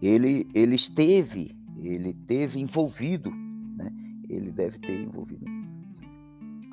ele, 0.00 0.48
ele 0.54 0.74
esteve, 0.74 1.56
ele 1.78 2.14
teve 2.26 2.60
envolvido, 2.60 3.30
né? 3.30 3.90
Ele 4.28 4.50
deve 4.50 4.78
ter 4.78 5.00
envolvido 5.00 5.44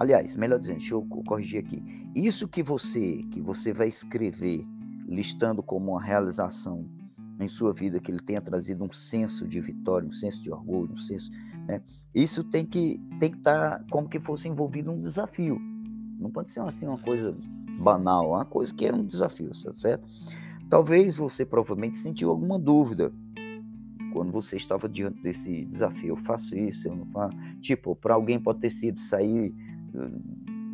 Aliás, 0.01 0.33
melhor 0.33 0.57
dizendo, 0.57 0.79
deixa 0.79 0.95
eu 0.95 1.05
corrigir 1.27 1.59
aqui. 1.59 1.83
Isso 2.15 2.47
que 2.47 2.63
você 2.63 3.17
que 3.29 3.39
você 3.39 3.71
vai 3.71 3.87
escrever 3.87 4.65
listando 5.07 5.61
como 5.61 5.91
uma 5.91 6.01
realização 6.01 6.89
em 7.43 7.47
sua 7.47 7.73
vida 7.73 7.99
que 7.99 8.11
ele 8.11 8.19
tenha 8.19 8.41
trazido 8.41 8.83
um 8.83 8.91
senso 8.91 9.47
de 9.47 9.59
vitória, 9.59 10.07
um 10.07 10.11
senso 10.11 10.41
de 10.43 10.51
orgulho, 10.51 10.93
um 10.93 10.97
senso, 10.97 11.31
né? 11.67 11.81
Isso 12.13 12.43
tem 12.43 12.65
que 12.65 12.99
tem 13.19 13.31
que 13.31 13.37
estar 13.37 13.79
tá 13.79 13.85
como 13.89 14.09
que 14.09 14.19
fosse 14.19 14.47
envolvido 14.47 14.91
um 14.91 14.99
desafio. 14.99 15.59
Não 16.19 16.29
pode 16.29 16.51
ser 16.51 16.59
assim 16.61 16.87
uma 16.87 16.97
coisa 16.97 17.35
banal, 17.79 18.29
uma 18.29 18.45
coisa 18.45 18.73
que 18.73 18.85
era 18.85 18.95
um 18.95 19.05
desafio, 19.05 19.53
certo? 19.55 20.05
Talvez 20.69 21.17
você 21.17 21.45
provavelmente 21.45 21.97
sentiu 21.97 22.29
alguma 22.29 22.57
dúvida 22.57 23.11
quando 24.13 24.31
você 24.31 24.55
estava 24.55 24.87
diante 24.87 25.21
desse 25.21 25.65
desafio. 25.65 26.09
Eu 26.09 26.17
faço 26.17 26.55
isso, 26.55 26.87
eu 26.87 26.95
não 26.95 27.05
faço. 27.07 27.35
Tipo, 27.59 27.95
para 27.95 28.13
alguém 28.13 28.39
pode 28.39 28.59
ter 28.59 28.69
sido 28.69 28.99
sair 28.99 29.53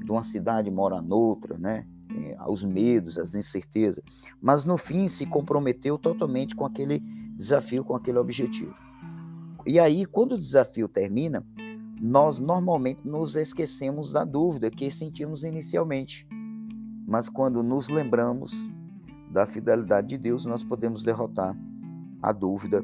de 0.03 0.11
uma 0.11 0.23
cidade 0.23 0.69
mora 0.69 1.01
noutra, 1.01 1.57
né? 1.57 1.87
É, 2.23 2.35
os 2.49 2.63
medos, 2.63 3.17
as 3.17 3.35
incertezas, 3.35 4.03
mas 4.41 4.65
no 4.65 4.77
fim 4.77 5.07
se 5.07 5.25
comprometeu 5.25 5.97
totalmente 5.97 6.55
com 6.55 6.65
aquele 6.65 6.99
desafio, 7.35 7.83
com 7.83 7.95
aquele 7.95 8.17
objetivo. 8.17 8.73
E 9.65 9.79
aí, 9.79 10.05
quando 10.05 10.33
o 10.33 10.37
desafio 10.37 10.87
termina, 10.87 11.45
nós 12.01 12.39
normalmente 12.39 13.07
nos 13.07 13.35
esquecemos 13.35 14.11
da 14.11 14.23
dúvida 14.23 14.71
que 14.71 14.89
sentimos 14.89 15.43
inicialmente. 15.43 16.27
Mas 17.07 17.27
quando 17.29 17.61
nos 17.63 17.89
lembramos 17.89 18.69
da 19.31 19.45
fidelidade 19.45 20.07
de 20.07 20.17
Deus, 20.17 20.45
nós 20.45 20.63
podemos 20.63 21.03
derrotar 21.03 21.55
a 22.21 22.31
dúvida 22.31 22.83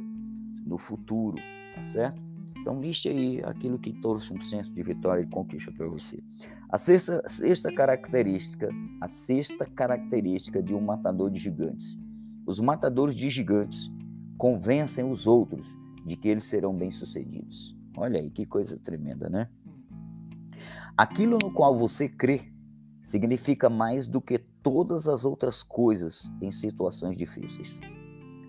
no 0.65 0.77
futuro, 0.77 1.37
tá 1.73 1.81
certo? 1.81 2.32
Então, 2.63 2.79
liste 2.79 3.10
aí 3.10 3.43
aquilo 3.43 3.77
que 3.77 3.91
trouxe 3.91 4.34
um 4.34 4.39
senso 4.39 4.74
de 4.74 4.82
vitória 4.82 5.22
e 5.22 5.27
conquista 5.27 5.70
para 5.70 5.86
você. 5.86 6.24
A 6.70 6.77
sexta, 6.77 7.22
sexta 7.27 7.70
característica, 7.74 8.70
a 9.01 9.08
sexta 9.10 9.65
característica 9.65 10.63
de 10.63 10.74
um 10.74 10.79
matador 10.79 11.29
de 11.29 11.39
gigantes. 11.39 11.98
Os 12.48 12.62
matadores 12.62 13.15
de 13.15 13.29
gigantes 13.29 13.91
convencem 14.38 15.03
os 15.03 15.27
outros 15.27 15.77
de 16.05 16.15
que 16.15 16.29
eles 16.29 16.46
serão 16.46 16.74
bem-sucedidos. 16.74 17.77
Olha 17.98 18.22
aí 18.22 18.32
que 18.32 18.46
coisa 18.46 18.79
tremenda, 18.79 19.29
né? 19.29 19.50
Aquilo 20.96 21.38
no 21.43 21.51
qual 21.51 21.77
você 21.77 22.08
crê 22.08 22.50
significa 23.01 23.70
mais 23.70 24.08
do 24.08 24.22
que 24.22 24.38
todas 24.38 25.10
as 25.10 25.25
outras 25.25 25.63
coisas 25.63 26.32
em 26.41 26.50
situações 26.50 27.17
difíceis. 27.17 27.82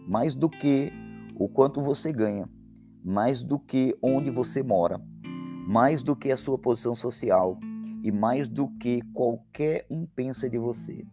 Mais 0.06 0.36
do 0.36 0.48
que 0.48 0.92
o 1.34 1.48
quanto 1.48 1.82
você 1.82 2.12
ganha, 2.12 2.48
mais 3.04 3.44
do 3.44 3.58
que 3.58 3.94
onde 4.02 4.30
você 4.30 4.62
mora, 4.62 4.98
mais 5.68 6.02
do 6.02 6.16
que 6.16 6.32
a 6.32 6.36
sua 6.36 6.58
posição 6.58 6.94
social 6.94 7.58
e 8.02 8.10
mais 8.10 8.48
do 8.48 8.68
que 8.78 9.02
qualquer 9.12 9.86
um 9.90 10.06
pensa 10.06 10.48
de 10.48 10.56
você. 10.56 11.06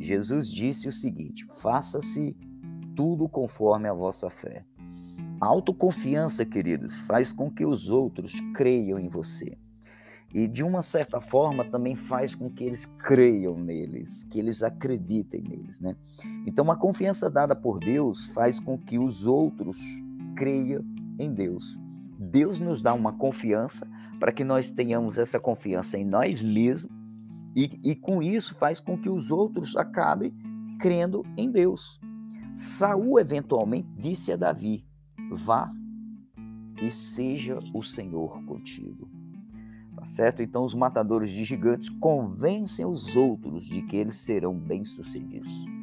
Jesus 0.00 0.50
disse 0.50 0.88
o 0.88 0.92
seguinte: 0.92 1.46
faça-se 1.60 2.36
tudo 2.96 3.28
conforme 3.28 3.88
a 3.88 3.94
vossa 3.94 4.28
fé. 4.28 4.64
A 5.40 5.46
autoconfiança, 5.46 6.44
queridos, 6.44 6.96
faz 7.00 7.32
com 7.32 7.50
que 7.50 7.64
os 7.64 7.88
outros 7.88 8.40
creiam 8.54 8.98
em 8.98 9.08
você. 9.08 9.56
E 10.32 10.48
de 10.48 10.64
uma 10.64 10.82
certa 10.82 11.20
forma 11.20 11.64
também 11.64 11.94
faz 11.94 12.34
com 12.34 12.50
que 12.50 12.64
eles 12.64 12.86
creiam 12.86 13.56
neles, 13.56 14.24
que 14.24 14.40
eles 14.40 14.64
acreditem 14.64 15.42
neles, 15.42 15.78
né? 15.80 15.94
Então 16.44 16.68
a 16.72 16.76
confiança 16.76 17.30
dada 17.30 17.54
por 17.54 17.78
Deus 17.78 18.28
faz 18.28 18.58
com 18.58 18.76
que 18.76 18.98
os 18.98 19.26
outros 19.26 19.78
creiam 20.34 20.82
em 21.18 21.32
Deus. 21.32 21.78
Deus 22.18 22.58
nos 22.58 22.80
dá 22.80 22.94
uma 22.94 23.12
confiança 23.12 23.86
para 24.18 24.32
que 24.32 24.44
nós 24.44 24.70
tenhamos 24.70 25.18
essa 25.18 25.38
confiança 25.38 25.98
em 25.98 26.04
nós 26.04 26.42
mesmos 26.42 26.90
e, 27.56 27.70
e 27.84 27.94
com 27.94 28.22
isso 28.22 28.54
faz 28.54 28.80
com 28.80 28.98
que 28.98 29.08
os 29.08 29.30
outros 29.30 29.76
acabem 29.76 30.32
crendo 30.80 31.24
em 31.36 31.50
Deus. 31.50 32.00
Saul 32.52 33.18
eventualmente 33.18 33.88
disse 33.96 34.32
a 34.32 34.36
Davi: 34.36 34.84
Vá 35.30 35.72
e 36.82 36.90
seja 36.90 37.58
o 37.72 37.82
Senhor 37.82 38.44
contigo. 38.44 39.08
Tá 39.96 40.04
certo? 40.04 40.42
Então 40.42 40.64
os 40.64 40.74
matadores 40.74 41.30
de 41.30 41.44
gigantes 41.44 41.88
convencem 41.88 42.84
os 42.84 43.14
outros 43.16 43.64
de 43.64 43.82
que 43.82 43.96
eles 43.96 44.16
serão 44.16 44.58
bem-sucedidos. 44.58 45.73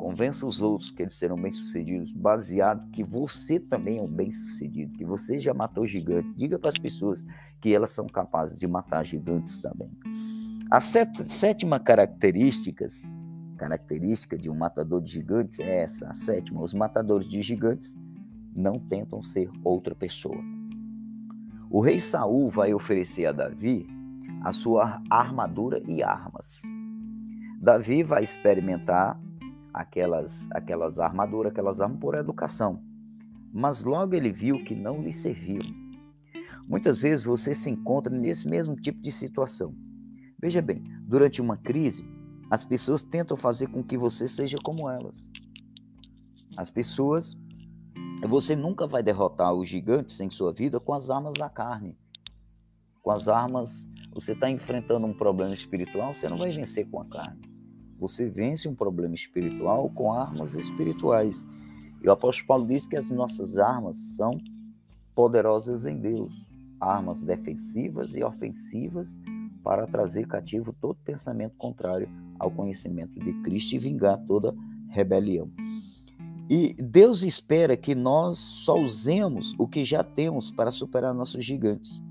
Convença 0.00 0.46
os 0.46 0.62
outros 0.62 0.90
que 0.90 1.02
eles 1.02 1.14
serão 1.14 1.36
bem-sucedidos, 1.36 2.10
baseado 2.10 2.90
que 2.90 3.04
você 3.04 3.60
também 3.60 3.98
é 3.98 4.02
um 4.02 4.08
bem-sucedido, 4.08 4.96
que 4.96 5.04
você 5.04 5.38
já 5.38 5.52
matou 5.52 5.84
gigante. 5.84 6.32
Diga 6.34 6.58
para 6.58 6.70
as 6.70 6.78
pessoas 6.78 7.22
que 7.60 7.74
elas 7.74 7.90
são 7.90 8.06
capazes 8.06 8.58
de 8.58 8.66
matar 8.66 9.04
gigantes 9.04 9.60
também. 9.60 9.90
A 10.70 10.80
sétima 10.80 11.78
característica, 11.78 12.86
característica 13.58 14.38
de 14.38 14.48
um 14.48 14.54
matador 14.54 15.02
de 15.02 15.12
gigantes 15.12 15.60
é 15.60 15.82
essa. 15.82 16.08
A 16.08 16.14
sétima, 16.14 16.62
os 16.62 16.72
matadores 16.72 17.28
de 17.28 17.42
gigantes 17.42 17.94
não 18.56 18.78
tentam 18.78 19.20
ser 19.20 19.50
outra 19.62 19.94
pessoa. 19.94 20.42
O 21.68 21.82
rei 21.82 22.00
Saul 22.00 22.48
vai 22.48 22.72
oferecer 22.72 23.26
a 23.26 23.32
Davi 23.32 23.86
a 24.42 24.50
sua 24.50 25.02
armadura 25.10 25.82
e 25.86 26.02
armas. 26.02 26.62
Davi 27.60 28.02
vai 28.02 28.24
experimentar 28.24 29.20
aquelas 29.72 30.48
aquelas 30.52 30.98
armaduras, 30.98 31.52
aquelas 31.52 31.80
armas 31.80 32.00
por 32.00 32.14
educação. 32.14 32.82
Mas 33.52 33.84
logo 33.84 34.14
ele 34.14 34.30
viu 34.30 34.64
que 34.64 34.74
não 34.74 35.02
lhe 35.02 35.12
serviam. 35.12 35.74
Muitas 36.68 37.02
vezes 37.02 37.26
você 37.26 37.54
se 37.54 37.68
encontra 37.68 38.14
nesse 38.14 38.48
mesmo 38.48 38.76
tipo 38.76 39.00
de 39.00 39.10
situação. 39.10 39.74
Veja 40.40 40.62
bem, 40.62 40.82
durante 41.02 41.40
uma 41.40 41.56
crise, 41.56 42.04
as 42.50 42.64
pessoas 42.64 43.02
tentam 43.02 43.36
fazer 43.36 43.66
com 43.68 43.82
que 43.82 43.98
você 43.98 44.28
seja 44.28 44.56
como 44.62 44.88
elas. 44.88 45.30
As 46.56 46.70
pessoas, 46.70 47.36
você 48.22 48.54
nunca 48.54 48.86
vai 48.86 49.02
derrotar 49.02 49.52
os 49.52 49.68
gigantes 49.68 50.20
em 50.20 50.30
sua 50.30 50.52
vida 50.52 50.78
com 50.78 50.92
as 50.92 51.10
armas 51.10 51.34
da 51.34 51.50
carne. 51.50 51.98
Com 53.02 53.10
as 53.10 53.28
armas, 53.28 53.88
você 54.12 54.32
está 54.32 54.48
enfrentando 54.48 55.06
um 55.06 55.14
problema 55.14 55.54
espiritual, 55.54 56.14
você 56.14 56.28
não 56.28 56.36
vai 56.36 56.50
vencer 56.50 56.88
com 56.88 57.00
a 57.00 57.06
carne. 57.06 57.49
Você 58.00 58.30
vence 58.30 58.66
um 58.66 58.74
problema 58.74 59.14
espiritual 59.14 59.90
com 59.90 60.10
armas 60.10 60.54
espirituais. 60.54 61.46
E 62.02 62.08
o 62.08 62.12
apóstolo 62.12 62.48
Paulo 62.48 62.66
diz 62.66 62.86
que 62.86 62.96
as 62.96 63.10
nossas 63.10 63.58
armas 63.58 63.98
são 64.16 64.40
poderosas 65.14 65.84
em 65.84 65.98
Deus, 65.98 66.50
armas 66.80 67.22
defensivas 67.22 68.16
e 68.16 68.24
ofensivas 68.24 69.20
para 69.62 69.86
trazer 69.86 70.26
cativo 70.26 70.72
todo 70.72 70.96
pensamento 71.04 71.54
contrário 71.58 72.08
ao 72.38 72.50
conhecimento 72.50 73.20
de 73.20 73.34
Cristo 73.42 73.74
e 73.74 73.78
vingar 73.78 74.18
toda 74.26 74.56
rebelião. 74.88 75.50
E 76.48 76.74
Deus 76.82 77.22
espera 77.22 77.76
que 77.76 77.94
nós 77.94 78.38
só 78.38 78.80
usemos 78.80 79.54
o 79.58 79.68
que 79.68 79.84
já 79.84 80.02
temos 80.02 80.50
para 80.50 80.70
superar 80.70 81.12
nossos 81.12 81.44
gigantes. 81.44 82.02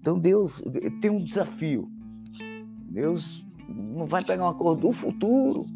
Então 0.00 0.18
Deus 0.18 0.62
tem 1.02 1.10
um 1.10 1.22
desafio. 1.22 1.90
Deus 2.88 3.43
não 3.68 4.06
vai 4.06 4.24
pegar 4.24 4.44
uma 4.44 4.54
cor 4.54 4.74
do 4.74 4.92
futuro 4.92 5.66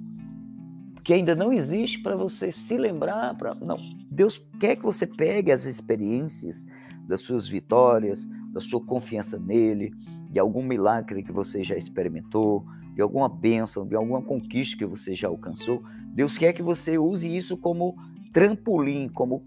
que 1.05 1.15
ainda 1.15 1.35
não 1.35 1.53
existe 1.53 2.01
para 2.03 2.17
você 2.17 2.53
se 2.53 2.77
lembrar, 2.77 3.35
pra... 3.37 3.55
não. 3.55 3.79
Deus 4.11 4.39
quer 4.61 4.77
que 4.77 4.83
você 4.83 5.07
pegue 5.07 5.51
as 5.51 5.65
experiências 5.65 6.67
das 7.07 7.23
suas 7.23 7.49
vitórias, 7.49 8.27
da 8.53 8.61
sua 8.61 8.85
confiança 8.85 9.39
nele, 9.39 9.91
de 10.31 10.39
algum 10.39 10.63
milagre 10.63 11.23
que 11.23 11.33
você 11.33 11.65
já 11.65 11.77
experimentou, 11.77 12.67
de 12.95 13.01
alguma 13.01 13.29
bênção, 13.29 13.87
de 13.87 13.95
alguma 13.95 14.21
conquista 14.21 14.77
que 14.77 14.85
você 14.85 15.15
já 15.15 15.29
alcançou. 15.29 15.83
Deus 16.13 16.37
quer 16.37 16.53
que 16.53 16.63
você 16.63 16.99
use 16.99 17.35
isso 17.35 17.57
como 17.57 17.97
trampolim, 18.33 19.09
como 19.09 19.47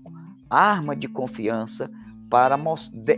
arma 0.50 0.96
de 0.96 1.08
confiança 1.08 1.92
para 2.30 2.58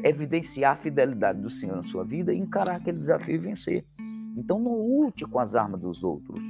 evidenciar 0.04 0.74
a 0.74 0.76
fidelidade 0.76 1.40
do 1.40 1.50
Senhor 1.50 1.76
na 1.76 1.84
sua 1.84 2.04
vida 2.04 2.34
e 2.34 2.38
encarar 2.38 2.78
aquele 2.78 2.98
desafio 2.98 3.36
e 3.36 3.38
vencer. 3.38 3.86
Então 4.36 4.60
não 4.60 4.76
lute 4.76 5.26
com 5.26 5.40
as 5.40 5.56
armas 5.56 5.82
dos 5.82 6.04
outros. 6.04 6.44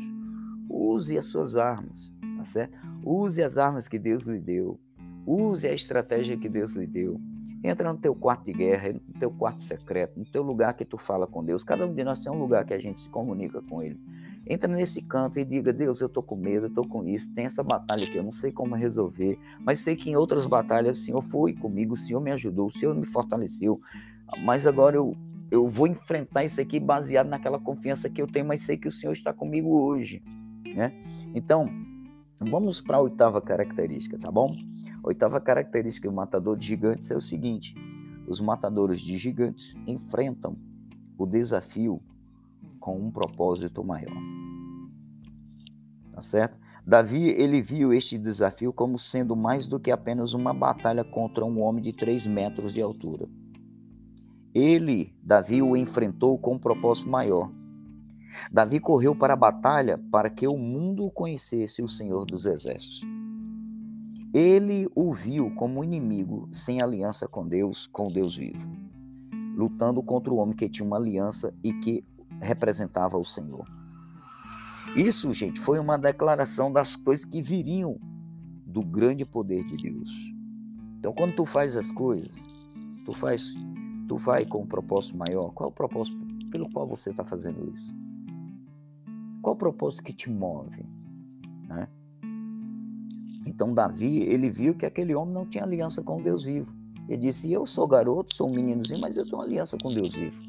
Use 0.70 1.18
as 1.18 1.26
suas 1.26 1.56
armas, 1.56 2.12
tá 2.38 2.46
certo? 2.46 2.78
Use 3.04 3.42
as 3.42 3.58
armas 3.58 3.88
que 3.88 4.00
Deus 4.00 4.26
lhe 4.26 4.40
deu. 4.40 4.80
Use 5.26 5.68
a 5.68 5.74
estratégia 5.74 6.38
que 6.38 6.50
Deus 6.50 6.74
lhe 6.74 6.88
deu. 6.88 7.20
Entra 7.64 7.92
no 7.94 7.98
teu 7.98 8.14
quarto 8.14 8.44
de 8.44 8.52
guerra, 8.52 8.92
no 8.92 9.20
teu 9.20 9.32
quarto 9.32 9.64
secreto, 9.64 10.20
no 10.20 10.26
teu 10.26 10.44
lugar 10.44 10.74
que 10.74 10.84
tu 10.84 10.98
fala 10.98 11.26
com 11.26 11.44
Deus. 11.44 11.64
Cada 11.64 11.86
um 11.86 11.94
de 11.94 12.04
nós 12.04 12.22
tem 12.22 12.32
um 12.32 12.38
lugar 12.38 12.66
que 12.66 12.74
a 12.74 12.80
gente 12.80 13.00
se 13.00 13.10
comunica 13.10 13.62
com 13.62 13.82
Ele. 13.82 13.98
Entra 14.46 14.68
nesse 14.68 15.02
canto 15.02 15.40
e 15.40 15.46
diga: 15.46 15.72
Deus, 15.72 16.02
eu 16.02 16.08
estou 16.08 16.22
com 16.22 16.36
medo, 16.36 16.66
eu 16.66 16.70
estou 16.70 16.86
com 16.86 17.08
isso, 17.08 17.34
tem 17.34 17.46
essa 17.46 17.64
batalha 17.64 18.06
aqui, 18.06 18.18
eu 18.18 18.24
não 18.24 18.34
sei 18.34 18.52
como 18.52 18.76
resolver, 18.76 19.40
mas 19.62 19.80
sei 19.80 19.96
que 19.96 20.10
em 20.10 20.18
outras 20.18 20.46
batalhas 20.46 20.98
o 20.98 21.02
Senhor 21.02 21.22
foi 21.22 21.54
comigo, 21.54 21.94
o 21.94 21.98
Senhor 21.98 22.20
me 22.20 22.32
ajudou, 22.32 22.68
o 22.68 22.72
Senhor 22.72 22.94
me 22.94 23.06
fortaleceu. 23.06 23.80
Mas 24.44 24.68
agora 24.68 24.98
eu, 24.98 25.16
eu 25.54 25.68
vou 25.68 25.86
enfrentar 25.86 26.44
isso 26.44 26.60
aqui 26.60 26.80
baseado 26.80 27.28
naquela 27.28 27.60
confiança 27.60 28.10
que 28.10 28.20
eu 28.20 28.26
tenho, 28.26 28.44
mas 28.44 28.62
sei 28.62 28.76
que 28.76 28.88
o 28.88 28.92
Senhor 28.92 29.14
está 29.14 29.32
comigo 29.32 29.84
hoje. 29.84 30.20
Né? 30.76 30.98
Então, 31.36 31.70
vamos 32.42 32.82
para 32.82 32.98
a 32.98 33.02
oitava 33.02 33.40
característica, 33.40 34.18
tá 34.18 34.32
bom? 34.32 34.56
Oitava 35.04 35.40
característica 35.40 36.10
do 36.10 36.16
matador 36.16 36.58
de 36.58 36.66
gigantes 36.66 37.12
é 37.12 37.16
o 37.16 37.22
seguinte: 37.22 37.76
os 38.28 38.42
matadores 38.42 39.00
de 39.00 39.16
gigantes 39.16 39.76
enfrentam 39.86 40.58
o 41.20 41.28
desafio 41.28 42.02
com 42.80 42.98
um 42.98 43.12
propósito 43.12 43.84
maior. 43.84 44.18
Tá 46.14 46.22
certo? 46.24 46.58
Davi, 46.84 47.30
ele 47.30 47.62
viu 47.62 47.94
este 47.94 48.18
desafio 48.18 48.74
como 48.74 48.98
sendo 48.98 49.36
mais 49.36 49.68
do 49.68 49.80
que 49.80 49.92
apenas 49.92 50.34
uma 50.34 50.52
batalha 50.52 51.04
contra 51.04 51.46
um 51.46 51.62
homem 51.62 51.84
de 51.84 51.94
3 51.94 52.26
metros 52.26 52.74
de 52.74 52.82
altura. 52.82 53.30
Ele, 54.54 55.16
Davi, 55.24 55.62
o 55.62 55.76
enfrentou 55.76 56.38
com 56.38 56.56
um 56.56 56.60
propósito 56.60 57.10
maior. 57.10 57.52
Davi 58.52 58.80
correu 58.80 59.16
para 59.16 59.34
a 59.34 59.38
batalha 59.38 59.98
para 60.12 60.30
que 60.30 60.48
o 60.48 60.58
mundo 60.58 61.10
conhecesse 61.12 61.82
o 61.82 61.88
Senhor 61.88 62.26
dos 62.26 62.46
Exércitos. 62.46 63.02
Ele 64.34 64.88
o 64.96 65.14
viu 65.14 65.52
como 65.56 65.84
inimigo 65.84 66.48
sem 66.52 66.82
aliança 66.82 67.28
com 67.28 67.48
Deus, 67.48 67.88
com 67.88 68.12
Deus 68.12 68.36
vivo, 68.36 68.68
lutando 69.56 70.02
contra 70.02 70.34
o 70.34 70.38
homem 70.38 70.56
que 70.56 70.68
tinha 70.68 70.86
uma 70.86 70.98
aliança 70.98 71.54
e 71.64 71.72
que 71.74 72.04
representava 72.42 73.18
o 73.18 73.26
Senhor. 73.26 73.66
Isso, 74.96 75.32
gente, 75.34 75.60
foi 75.60 75.80
uma 75.80 75.98
declaração 75.98 76.72
das 76.72 76.96
coisas 76.96 77.26
que 77.26 77.42
viriam 77.42 78.00
do 78.66 78.84
grande 78.84 79.24
poder 79.24 79.64
de 79.66 79.78
Deus. 79.78 80.12
Então, 81.00 81.14
quando 81.14 81.36
tu 81.36 81.46
faz 81.46 81.76
as 81.76 81.92
coisas, 81.92 82.52
tu 83.06 83.14
faz, 83.14 83.54
tu 84.08 84.18
vai 84.18 84.46
com 84.46 84.62
um 84.62 84.68
propósito 84.68 85.18
maior. 85.18 85.52
Qual 85.54 85.70
é 85.70 85.72
o 85.72 85.76
propósito 85.76 86.18
pelo 86.52 86.70
qual 86.70 86.88
você 86.88 87.10
está 87.10 87.24
fazendo 87.24 87.72
isso? 87.74 87.94
Qual 89.42 89.56
o 89.56 89.58
propósito 89.58 90.04
que 90.04 90.14
te 90.14 90.30
move? 90.30 90.86
Né? 91.68 91.88
Então 93.46 93.74
Davi, 93.74 94.24
ele 94.24 94.50
viu 94.50 94.76
que 94.76 94.86
aquele 94.86 95.14
homem 95.14 95.34
não 95.34 95.46
tinha 95.46 95.64
aliança 95.64 96.02
com 96.02 96.22
Deus 96.22 96.44
vivo. 96.44 96.74
Ele 97.08 97.18
disse: 97.18 97.52
Eu 97.52 97.66
sou 97.66 97.88
garoto, 97.88 98.34
sou 98.34 98.50
um 98.50 98.54
meninozinho, 98.54 99.02
mas 99.02 99.18
eu 99.18 99.26
tenho 99.26 99.42
aliança 99.42 99.78
com 99.82 99.94
Deus 99.94 100.16
vivo. 100.16 100.42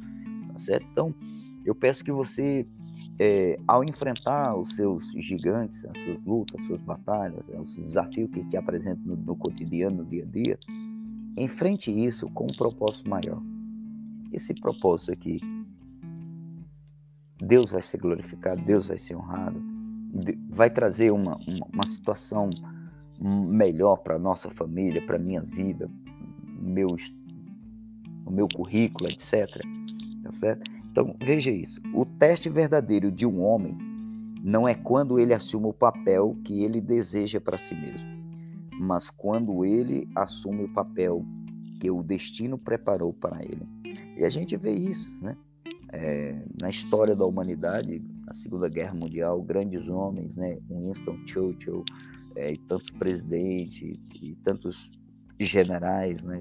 Tá 0.53 0.59
certo? 0.59 0.87
Então, 0.91 1.15
eu 1.65 1.75
peço 1.75 2.05
que 2.05 2.13
você, 2.13 2.67
é, 3.19 3.59
ao 3.67 3.83
enfrentar 3.83 4.57
os 4.57 4.77
seus 4.77 5.11
gigantes, 5.17 5.85
as 5.87 5.99
suas 5.99 6.23
lutas, 6.23 6.61
as 6.61 6.67
suas 6.67 6.83
batalhas, 6.83 7.49
os 7.49 7.77
desafios 7.77 8.31
que 8.31 8.41
te 8.41 8.57
apresentam 8.57 9.05
no, 9.05 9.17
no 9.17 9.37
cotidiano, 9.37 9.99
no 9.99 10.05
dia 10.05 10.23
a 10.23 10.27
dia, 10.27 10.59
enfrente 11.37 11.91
isso 11.91 12.29
com 12.31 12.45
um 12.45 12.55
propósito 12.55 13.09
maior. 13.09 13.43
Esse 14.33 14.55
propósito 14.55 15.13
aqui 15.13 15.41
Deus 17.41 17.71
vai 17.71 17.83
ser 17.83 17.99
glorificado, 17.99 18.63
Deus 18.63 18.87
vai 18.89 18.99
ser 18.99 19.17
honrado, 19.17 19.63
vai 20.49 20.71
trazer 20.71 21.11
uma, 21.11 21.37
uma, 21.37 21.67
uma 21.73 21.87
situação 21.87 22.51
melhor 23.21 23.99
para 23.99 24.19
nossa 24.19 24.51
família, 24.51 25.05
para 25.05 25.19
minha 25.19 25.41
vida, 25.41 25.91
meu, 26.61 26.97
o 28.27 28.33
meu 28.33 28.49
currículo, 28.49 29.11
etc. 29.11 29.49
Tá 30.23 30.31
certo? 30.31 30.71
Então 30.91 31.15
veja 31.21 31.51
isso. 31.51 31.81
O 31.93 32.05
teste 32.05 32.49
verdadeiro 32.49 33.11
de 33.11 33.27
um 33.27 33.43
homem 33.43 33.77
não 34.43 34.69
é 34.69 34.75
quando 34.75 35.19
ele 35.19 35.35
assume 35.35 35.67
o 35.67 35.73
papel 35.73 36.37
que 36.45 36.63
ele 36.63 36.81
deseja 36.81 37.41
para 37.41 37.59
si 37.59 37.75
mesmo, 37.75 38.11
mas 38.81 39.11
quando 39.11 39.65
ele 39.65 40.09
assume 40.15 40.65
o 40.65 40.73
papel 40.73 41.25
que 41.81 41.91
o 41.91 42.03
destino 42.03 42.59
preparou 42.59 43.13
para 43.13 43.43
ele. 43.45 43.67
E 44.17 44.25
a 44.25 44.29
gente 44.29 44.57
vê 44.57 44.73
isso, 44.73 45.25
né? 45.25 45.37
é, 45.95 46.35
na 46.61 46.69
história 46.69 47.15
da 47.15 47.25
humanidade, 47.25 48.03
na 48.27 48.33
Segunda 48.33 48.69
Guerra 48.69 48.95
Mundial, 48.95 49.41
grandes 49.43 49.89
homens, 49.89 50.37
né, 50.37 50.59
Winston 50.69 51.17
Churchill, 51.25 51.85
é, 52.37 52.53
e 52.53 52.59
tantos 52.59 52.91
presidentes, 52.91 53.97
e 54.21 54.35
tantos 54.43 54.93
generais, 55.39 56.25
né, 56.25 56.39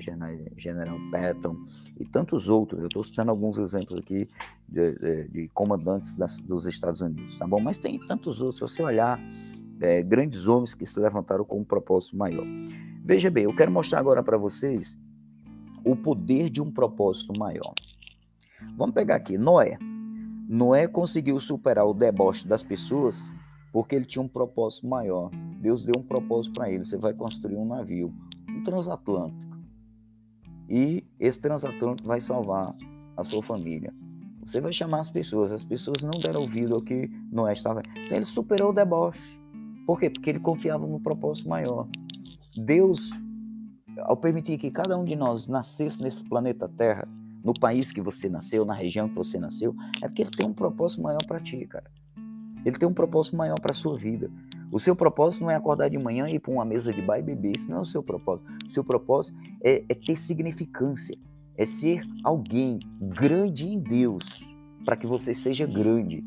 General 0.57 0.97
Patton 1.11 1.55
e 1.99 2.05
tantos 2.05 2.49
outros. 2.49 2.79
Eu 2.79 2.87
estou 2.87 3.03
citando 3.03 3.29
alguns 3.29 3.57
exemplos 3.57 3.99
aqui 3.99 4.27
de, 4.67 4.93
de, 4.93 5.27
de 5.29 5.47
comandantes 5.49 6.15
das, 6.15 6.39
dos 6.39 6.65
Estados 6.65 7.01
Unidos, 7.01 7.35
tá 7.35 7.45
bom? 7.45 7.59
Mas 7.59 7.77
tem 7.77 7.99
tantos 7.99 8.41
outros. 8.41 8.55
Se 8.55 8.61
você 8.61 8.83
olhar, 8.83 9.19
é, 9.83 10.01
grandes 10.01 10.47
homens 10.47 10.73
que 10.73 10.85
se 10.85 10.97
levantaram 10.97 11.43
com 11.43 11.59
um 11.59 11.63
propósito 11.63 12.15
maior. 12.15 12.45
Veja 13.03 13.29
bem, 13.29 13.43
eu 13.43 13.53
quero 13.53 13.69
mostrar 13.69 13.99
agora 13.99 14.23
para 14.23 14.37
vocês 14.37 14.97
o 15.85 15.93
poder 15.93 16.49
de 16.49 16.61
um 16.61 16.71
propósito 16.71 17.37
maior. 17.37 17.73
Vamos 18.77 18.95
pegar 18.95 19.15
aqui, 19.15 19.37
Noé. 19.37 19.77
Noé 20.47 20.87
conseguiu 20.87 21.37
superar 21.39 21.85
o 21.85 21.93
deboche 21.93 22.47
das 22.47 22.63
pessoas 22.63 23.31
porque 23.73 23.95
ele 23.95 24.05
tinha 24.05 24.23
um 24.23 24.27
propósito 24.27 24.87
maior. 24.87 25.29
Deus 25.59 25.83
deu 25.83 25.95
um 25.97 26.03
propósito 26.03 26.53
para 26.53 26.71
ele. 26.71 26.85
Você 26.85 26.97
vai 26.97 27.13
construir 27.13 27.57
um 27.57 27.65
navio, 27.65 28.13
um 28.49 28.63
transatlântico. 28.63 29.43
E 30.69 31.05
esse 31.19 31.41
transatlântico 31.41 32.07
vai 32.07 32.21
salvar 32.21 32.73
a 33.17 33.23
sua 33.23 33.43
família. 33.43 33.93
Você 34.45 34.61
vai 34.61 34.71
chamar 34.71 35.01
as 35.01 35.09
pessoas. 35.09 35.51
As 35.51 35.65
pessoas 35.65 36.03
não 36.03 36.17
deram 36.21 36.41
ouvido 36.41 36.75
ao 36.75 36.81
que 36.81 37.09
Noé 37.29 37.51
estava. 37.51 37.81
Então 38.05 38.17
ele 38.17 38.25
superou 38.25 38.69
o 38.69 38.73
deboche. 38.73 39.42
Por 39.85 39.99
quê? 39.99 40.09
Porque 40.09 40.29
ele 40.29 40.39
confiava 40.39 40.87
no 40.87 40.99
propósito 40.99 41.49
maior. 41.49 41.87
Deus 42.55 43.11
ao 44.01 44.17
permitir 44.17 44.57
que 44.57 44.71
cada 44.71 44.97
um 44.97 45.05
de 45.05 45.15
nós 45.15 45.47
nascesse 45.47 46.01
nesse 46.01 46.23
planeta 46.23 46.67
Terra, 46.67 47.07
no 47.43 47.53
país 47.53 47.91
que 47.91 48.01
você 48.01 48.29
nasceu, 48.29 48.65
na 48.65 48.73
região 48.73 49.09
que 49.09 49.15
você 49.15 49.39
nasceu, 49.39 49.75
é 50.01 50.07
porque 50.07 50.23
ele 50.23 50.31
tem 50.31 50.45
um 50.45 50.53
propósito 50.53 51.01
maior 51.01 51.23
para 51.25 51.39
ti, 51.39 51.65
cara. 51.67 51.91
Ele 52.65 52.77
tem 52.77 52.87
um 52.87 52.93
propósito 52.93 53.35
maior 53.35 53.59
para 53.59 53.73
sua 53.73 53.97
vida. 53.97 54.31
O 54.71 54.79
seu 54.79 54.95
propósito 54.95 55.43
não 55.43 55.51
é 55.51 55.55
acordar 55.55 55.89
de 55.89 55.97
manhã 55.97 56.27
e 56.27 56.35
ir 56.35 56.39
para 56.39 56.51
uma 56.51 56.63
mesa 56.63 56.93
de 56.93 57.01
bar 57.01 57.19
e 57.19 57.21
beber. 57.21 57.55
Isso 57.57 57.69
não 57.69 57.79
é 57.79 57.81
o 57.81 57.85
seu 57.85 58.01
propósito. 58.01 58.47
O 58.65 58.71
seu 58.71 58.83
propósito 58.83 59.37
é, 59.61 59.83
é 59.89 59.93
ter 59.93 60.15
significância. 60.15 61.15
É 61.57 61.65
ser 61.65 62.01
alguém 62.23 62.79
grande 63.01 63.67
em 63.67 63.79
Deus. 63.79 64.55
Para 64.85 64.95
que 64.95 65.05
você 65.05 65.33
seja 65.33 65.67
grande 65.67 66.23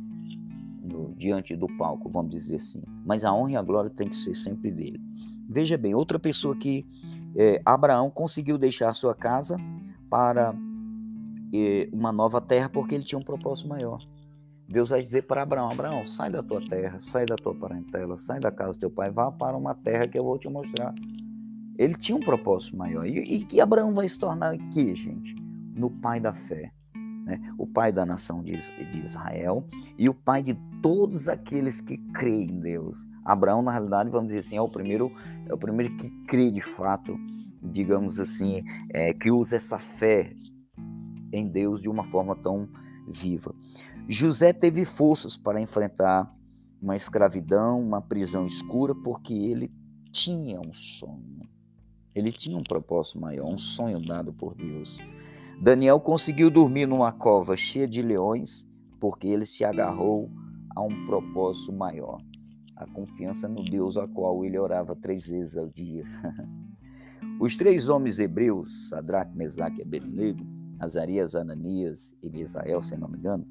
diante 1.17 1.57
do 1.57 1.67
palco, 1.77 2.11
vamos 2.11 2.31
dizer 2.31 2.57
assim. 2.57 2.83
Mas 3.05 3.25
a 3.25 3.33
honra 3.33 3.53
e 3.53 3.57
a 3.57 3.63
glória 3.63 3.91
tem 3.91 4.09
que 4.09 4.17
ser 4.17 4.35
sempre 4.35 4.71
dele. 4.71 5.01
Veja 5.49 5.79
bem, 5.79 5.95
outra 5.95 6.19
pessoa 6.19 6.55
que 6.57 6.85
é, 7.37 7.61
Abraão 7.65 8.11
conseguiu 8.11 8.59
deixar 8.59 8.93
sua 8.93 9.15
casa 9.15 9.57
para 10.11 10.55
é, 11.55 11.89
uma 11.93 12.13
nova 12.13 12.41
terra 12.41 12.69
porque 12.69 12.95
ele 12.95 13.05
tinha 13.05 13.19
um 13.19 13.25
propósito 13.25 13.69
maior. 13.69 13.99
Deus 14.69 14.91
vai 14.91 15.01
dizer 15.01 15.23
para 15.23 15.43
Abraão: 15.43 15.71
Abraão, 15.71 16.05
sai 16.05 16.31
da 16.31 16.43
tua 16.43 16.61
terra, 16.61 16.99
sai 17.01 17.25
da 17.25 17.37
tua 17.37 17.55
parentela, 17.55 18.17
sai 18.17 18.41
da 18.41 18.51
casa 18.51 18.73
do 18.73 18.81
teu 18.81 18.91
pai, 18.91 19.11
vá 19.11 19.31
para 19.31 19.57
uma 19.57 19.75
terra 19.75 20.09
que 20.09 20.19
eu 20.19 20.25
vou 20.25 20.39
te 20.39 20.49
mostrar. 20.49 20.95
Ele 21.79 21.95
tinha 21.95 22.17
um 22.17 22.21
propósito 22.21 22.77
maior. 22.77 23.07
E, 23.07 23.19
e 23.19 23.45
que 23.45 23.61
Abraão 23.61 23.95
vai 23.95 24.09
se 24.09 24.19
tornar 24.19 24.55
aqui, 24.55 24.95
gente? 24.95 25.35
No 25.75 25.91
pai 25.91 26.19
da 26.19 26.35
fé. 26.35 26.73
Né? 27.27 27.41
O 27.59 27.67
pai 27.67 27.91
da 27.91 28.07
nação 28.07 28.41
de, 28.41 28.57
Israel 29.03 29.69
e 29.99 30.09
o 30.09 30.15
pai 30.15 30.45
de 30.45 30.55
todos 30.81 31.29
aqueles 31.29 31.81
que 31.81 31.99
creem 32.13 32.53
em 32.53 32.61
Deus. 32.61 33.05
Abraão, 33.25 33.61
na 33.63 33.73
realidade, 33.73 34.09
vamos 34.09 34.29
dizer 34.29 34.39
assim, 34.39 34.57
é 34.57 34.63
o 34.63 34.69
primeiro, 34.69 35.11
é 35.49 35.53
o 35.53 35.59
primeiro 35.59 35.97
que 35.97 36.09
crê 36.29 36.53
de 36.53 36.61
fato, 36.61 37.19
digamos 37.61 38.21
assim, 38.21 38.63
é, 38.95 39.13
que 39.13 39.33
usa 39.33 39.57
essa 39.57 39.77
fé 39.77 40.33
em 41.33 41.49
Deus 41.49 41.83
de 41.83 41.89
uma 41.89 42.05
forma 42.05 42.37
tão 42.37 42.69
viva. 43.09 43.53
José 44.09 44.53
teve 44.53 44.85
forças 44.85 45.37
para 45.37 45.61
enfrentar 45.61 46.33
uma 46.81 46.95
escravidão, 46.95 47.81
uma 47.81 48.01
prisão 48.01 48.47
escura, 48.47 48.95
porque 48.95 49.35
ele 49.35 49.73
tinha 50.13 50.61
um 50.61 50.73
sonho. 50.73 51.49
Ele 52.15 52.31
tinha 52.31 52.57
um 52.57 52.63
propósito 52.63 53.21
maior, 53.21 53.47
um 53.47 53.59
sonho 53.59 54.01
dado 54.01 54.33
por 54.33 54.55
Deus. 54.55 54.99
Daniel 55.61 55.99
conseguiu 55.99 56.51
dormir 56.51 56.87
numa 56.87 57.11
cova 57.11 57.57
cheia 57.57 57.89
de 57.89 58.03
leões, 58.03 58.69
porque 59.01 59.27
ele 59.27 59.47
se 59.47 59.65
agarrou 59.65 60.31
a 60.75 60.83
um 60.83 61.05
propósito 61.07 61.73
maior, 61.73 62.19
a 62.77 62.87
confiança 62.87 63.49
no 63.49 63.65
Deus 63.65 63.97
a 63.97 64.07
qual 64.07 64.45
ele 64.45 64.59
orava 64.59 64.95
três 64.95 65.27
vezes 65.27 65.57
ao 65.57 65.69
dia. 65.69 66.05
Os 67.41 67.57
três 67.57 67.89
homens 67.89 68.19
hebreus, 68.19 68.91
Sadraque, 68.91 69.37
Mesaque 69.37 69.81
e 69.81 69.83
Abednego, 69.83 70.45
Azarias, 70.79 71.35
Ananias 71.35 72.15
e 72.23 72.29
Misael, 72.29 72.83
se 72.83 72.97
não 72.97 73.09
me 73.09 73.19
engano, 73.19 73.47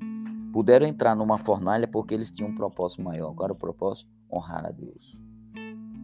puderam 0.54 0.86
entrar 0.86 1.16
numa 1.16 1.40
fornalha 1.40 1.88
porque 1.88 2.14
eles 2.14 2.32
tinham 2.32 2.52
um 2.52 2.56
propósito 2.56 3.02
maior. 3.02 3.32
Agora 3.32 3.52
o 3.52 3.56
propósito? 3.56 4.10
Honrar 4.32 4.66
a 4.66 4.72
Deus. 4.72 5.22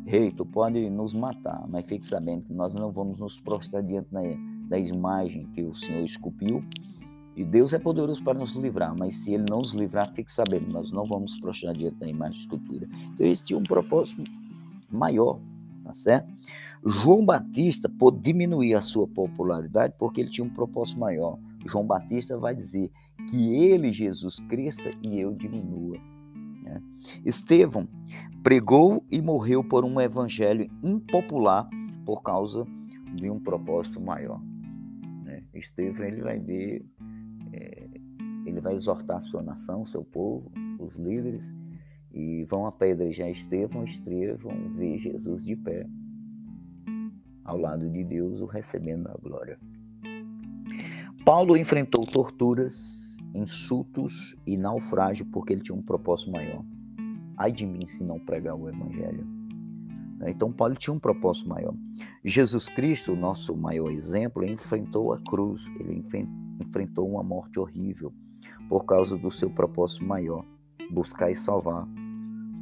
Rei, 0.06 0.32
tu 0.32 0.46
pode 0.46 0.90
nos 0.90 1.14
matar, 1.14 1.64
mas 1.68 1.86
fique 1.86 2.06
sabendo 2.06 2.44
que 2.44 2.54
nós 2.54 2.74
não 2.74 2.92
vamos 2.92 3.20
nos 3.20 3.40
prostrar 3.40 3.84
diante 3.84 4.12
da, 4.12 4.22
da 4.72 4.80
imagem 4.80 5.46
que 5.48 5.62
o 5.62 5.76
Senhor 5.76 6.02
esculpiu. 6.02 6.64
E 7.36 7.44
Deus 7.44 7.74
é 7.74 7.80
poderoso 7.80 8.24
para 8.24 8.38
nos 8.38 8.54
livrar, 8.54 8.96
mas 8.98 9.16
se 9.16 9.34
Ele 9.34 9.46
não 9.50 9.58
nos 9.58 9.74
livrar, 9.74 10.12
fique 10.14 10.32
sabendo, 10.32 10.72
nós 10.74 10.92
não 10.92 11.06
vamos 11.06 11.40
prostrar 11.40 11.74
diante 11.74 11.98
da 11.98 12.08
imagem 12.08 12.34
de 12.34 12.40
escultura. 12.40 12.88
Então, 13.14 13.26
eles 13.26 13.42
tinham 13.42 13.60
um 13.60 13.64
propósito 13.64 14.24
maior, 14.90 15.40
tá 15.84 15.94
certo? 15.94 16.32
João 16.86 17.26
Batista 17.26 17.90
pôde 17.90 18.20
diminuir 18.20 18.74
a 18.74 18.82
sua 18.82 19.08
popularidade 19.08 19.94
porque 20.00 20.22
ele 20.22 20.30
tinha 20.30 20.46
um 20.46 20.50
propósito 20.50 21.00
maior. 21.00 21.38
João 21.66 21.86
Batista 21.86 22.38
vai 22.38 22.56
dizer 22.56 22.90
que 23.30 23.54
ele, 23.54 23.94
Jesus, 23.94 24.40
cresça 24.50 24.90
e 25.06 25.20
eu 25.20 25.34
diminua. 25.34 25.98
Né? 26.64 26.82
Estevão 27.24 27.88
pregou 28.42 29.06
e 29.12 29.22
morreu 29.22 29.64
por 29.64 29.86
um 29.86 30.02
evangelho 30.02 30.70
impopular 30.82 31.70
por 32.06 32.24
causa 32.24 32.66
de 33.14 33.30
um 33.30 33.40
propósito 33.40 34.02
maior. 34.02 34.42
Estevão 35.62 36.06
ele 36.06 36.22
vai 36.22 36.40
ver, 36.40 36.86
é, 37.54 37.88
ele 38.46 38.60
vai 38.60 38.74
exortar 38.74 39.18
a 39.18 39.22
sua 39.22 39.44
nação, 39.44 39.86
seu 39.86 40.04
povo, 40.04 40.52
os 40.80 40.96
líderes, 40.96 41.54
e 42.12 42.44
vão 42.46 42.66
apedrejar 42.66 43.30
Estevão, 43.30 43.84
Estevão 43.84 44.74
vê 44.76 44.98
Jesus 44.98 45.44
de 45.46 45.56
pé, 45.56 45.88
ao 47.46 47.58
lado 47.58 47.90
de 47.90 48.04
Deus, 48.04 48.42
o 48.42 48.46
recebendo 48.46 49.08
a 49.08 49.14
glória. 49.22 49.60
Paulo 51.24 51.56
enfrentou 51.56 52.06
torturas, 52.06 53.18
insultos 53.36 54.36
e 54.46 54.58
naufrágio 54.58 55.26
porque 55.28 55.54
ele 55.54 55.62
tinha 55.62 55.78
um 55.78 55.84
propósito 55.84 56.32
maior. 56.32 56.66
Ai 57.38 57.52
de 57.52 57.66
mim 57.66 57.86
se 57.88 58.04
não 58.04 58.20
pregar 58.20 58.56
o 58.56 58.68
evangelho. 58.68 59.41
Então 60.30 60.52
Paulo 60.52 60.76
tinha 60.76 60.94
um 60.94 61.00
propósito 61.00 61.50
maior. 61.50 61.74
Jesus 62.24 62.70
Cristo, 62.70 63.16
nosso 63.16 63.56
maior 63.56 63.92
exemplo, 63.92 64.46
enfrentou 64.46 65.14
a 65.14 65.20
cruz, 65.20 65.66
ele 65.80 66.02
enfrentou 66.60 67.10
uma 67.10 67.24
morte 67.24 67.60
horrível 67.60 68.14
por 68.70 68.86
causa 68.86 69.18
do 69.18 69.32
seu 69.32 69.50
propósito 69.50 70.06
maior, 70.06 70.46
buscar 70.92 71.32
e 71.32 71.36
salvar 71.36 71.88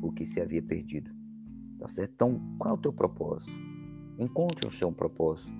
o 0.01 0.11
que 0.11 0.25
se 0.25 0.39
havia 0.39 0.61
perdido. 0.61 1.11
Tá 1.77 1.87
certo? 1.87 2.11
Então, 2.13 2.55
qual 2.57 2.75
é 2.75 2.77
o 2.77 2.81
teu 2.81 2.93
propósito? 2.93 3.59
Encontre 4.17 4.67
o 4.67 4.69
seu 4.69 4.91
propósito 4.91 5.53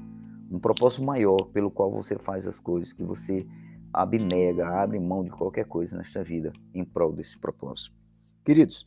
um 0.51 0.59
propósito 0.59 1.03
maior 1.03 1.45
pelo 1.53 1.69
qual 1.69 1.91
você 1.91 2.17
faz 2.17 2.47
as 2.47 2.59
coisas, 2.59 2.91
que 2.91 3.03
você 3.03 3.45
abnega, 3.93 4.67
abre 4.67 4.99
mão 4.99 5.23
de 5.23 5.31
qualquer 5.31 5.65
coisa 5.65 5.97
nesta 5.97 6.23
vida 6.23 6.51
em 6.73 6.83
prol 6.83 7.13
desse 7.13 7.37
propósito. 7.37 7.95
Queridos, 8.43 8.85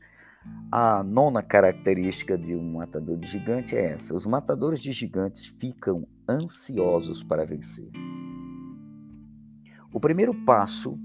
a 0.70 1.02
nona 1.02 1.42
característica 1.42 2.38
de 2.38 2.54
um 2.54 2.72
matador 2.72 3.18
de 3.18 3.28
gigante 3.28 3.76
é 3.76 3.92
essa: 3.92 4.14
os 4.14 4.24
matadores 4.24 4.80
de 4.80 4.92
gigantes 4.92 5.46
ficam 5.46 6.06
ansiosos 6.28 7.22
para 7.22 7.44
vencer. 7.44 7.90
O 9.92 10.00
primeiro 10.00 10.34
passo 10.44 10.98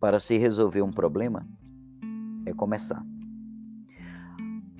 para 0.00 0.18
se 0.18 0.38
resolver 0.38 0.82
um 0.82 0.90
problema 0.90 1.46
é 2.46 2.52
começar. 2.54 3.04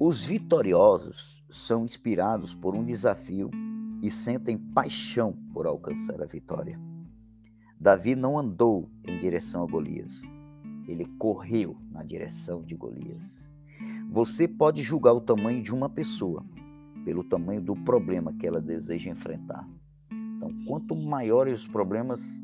Os 0.01 0.25
vitoriosos 0.25 1.45
são 1.51 1.85
inspirados 1.85 2.55
por 2.55 2.75
um 2.75 2.85
desafio 2.85 3.51
e 4.03 4.11
sentem 4.11 4.57
paixão 4.57 5.33
por 5.53 5.67
alcançar 5.67 6.23
a 6.23 6.27
vitória. 6.27 6.81
Davi 7.81 8.15
não 8.15 8.39
andou 8.39 8.89
em 9.07 9.19
direção 9.19 9.65
a 9.65 9.67
Golias, 9.67 10.23
ele 10.89 11.05
correu 11.19 11.77
na 11.91 12.03
direção 12.03 12.63
de 12.63 12.75
Golias. 12.75 13.53
Você 14.11 14.49
pode 14.49 14.83
julgar 14.83 15.13
o 15.13 15.21
tamanho 15.21 15.63
de 15.63 15.73
uma 15.73 15.89
pessoa 15.89 16.45
pelo 17.05 17.23
tamanho 17.23 17.61
do 17.61 17.77
problema 17.77 18.33
que 18.33 18.47
ela 18.47 18.61
deseja 18.61 19.11
enfrentar. 19.11 19.69
Então, 20.11 20.51
quanto 20.67 20.97
maiores 20.97 21.61
os 21.61 21.69
problemas, 21.69 22.43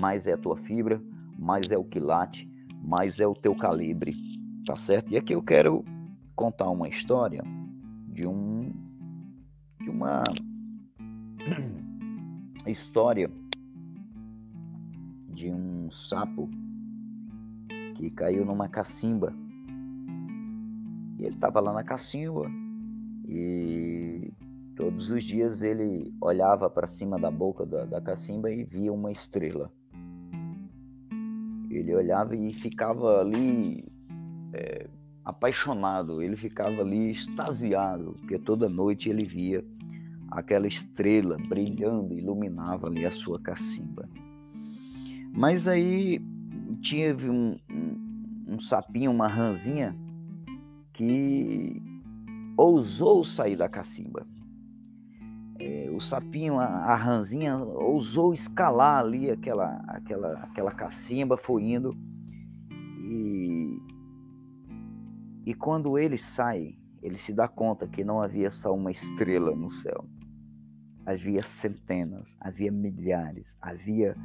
mais 0.00 0.26
é 0.26 0.32
a 0.32 0.38
tua 0.38 0.56
fibra, 0.56 1.00
mais 1.38 1.70
é 1.70 1.78
o 1.78 1.84
quilate, 1.84 2.50
mais 2.82 3.20
é 3.20 3.26
o 3.26 3.34
teu 3.34 3.54
calibre, 3.54 4.16
tá 4.66 4.76
certo? 4.76 5.12
E 5.12 5.16
aqui 5.16 5.32
eu 5.34 5.42
quero 5.42 5.84
contar 6.34 6.68
uma 6.70 6.88
história 6.88 7.42
de 8.08 8.26
um 8.26 8.72
de 9.80 9.90
uma 9.90 10.24
história 12.66 13.30
de 15.28 15.50
um 15.50 15.90
sapo 15.90 16.48
que 17.94 18.10
caiu 18.10 18.44
numa 18.44 18.68
cacimba. 18.68 19.34
E 21.18 21.22
ele 21.22 21.34
estava 21.34 21.60
lá 21.60 21.72
na 21.72 21.84
cacimba 21.84 22.50
e 23.26 24.32
todos 24.76 25.10
os 25.10 25.22
dias 25.24 25.62
ele 25.62 26.12
olhava 26.20 26.68
para 26.68 26.86
cima 26.86 27.18
da 27.18 27.30
boca 27.30 27.64
da, 27.64 27.84
da 27.84 28.00
cacimba 28.00 28.50
e 28.50 28.64
via 28.64 28.92
uma 28.92 29.10
estrela. 29.10 29.72
Ele 31.70 31.94
olhava 31.94 32.36
e 32.36 32.52
ficava 32.52 33.20
ali 33.20 33.84
é, 34.52 34.88
apaixonado, 35.24 36.22
ele 36.22 36.36
ficava 36.36 36.82
ali 36.82 37.10
extasiado, 37.10 38.14
porque 38.20 38.38
toda 38.38 38.68
noite 38.68 39.08
ele 39.08 39.24
via 39.24 39.64
aquela 40.30 40.66
estrela 40.66 41.36
brilhando, 41.48 42.18
iluminava 42.18 42.86
ali 42.86 43.06
a 43.06 43.10
sua 43.10 43.40
cacimba. 43.40 44.08
Mas 45.32 45.66
aí 45.66 46.20
tinha 46.84 47.16
um, 47.16 47.56
um, 47.70 48.44
um 48.54 48.58
sapinho, 48.60 49.10
uma 49.10 49.26
ranzinha, 49.26 49.96
que 50.92 51.82
ousou 52.56 53.24
sair 53.24 53.56
da 53.56 53.68
cacimba. 53.68 54.26
É, 55.58 55.90
o 55.90 56.00
sapinho, 56.00 56.58
a, 56.58 56.66
a 56.66 56.94
ranzinha, 56.94 57.56
ousou 57.56 58.34
escalar 58.34 58.98
ali 58.98 59.30
aquela, 59.30 59.82
aquela, 59.88 60.32
aquela 60.34 60.70
cacimba, 60.70 61.38
foi 61.38 61.62
indo. 61.62 61.96
E, 63.00 63.78
e 65.46 65.54
quando 65.54 65.98
ele 65.98 66.18
sai, 66.18 66.76
ele 67.02 67.16
se 67.16 67.32
dá 67.32 67.48
conta 67.48 67.88
que 67.88 68.04
não 68.04 68.20
havia 68.20 68.50
só 68.50 68.74
uma 68.74 68.90
estrela 68.90 69.56
no 69.56 69.70
céu 69.70 70.06
havia 71.06 71.42
centenas, 71.42 72.34
havia 72.40 72.72
milhares, 72.72 73.56
havia 73.60 74.16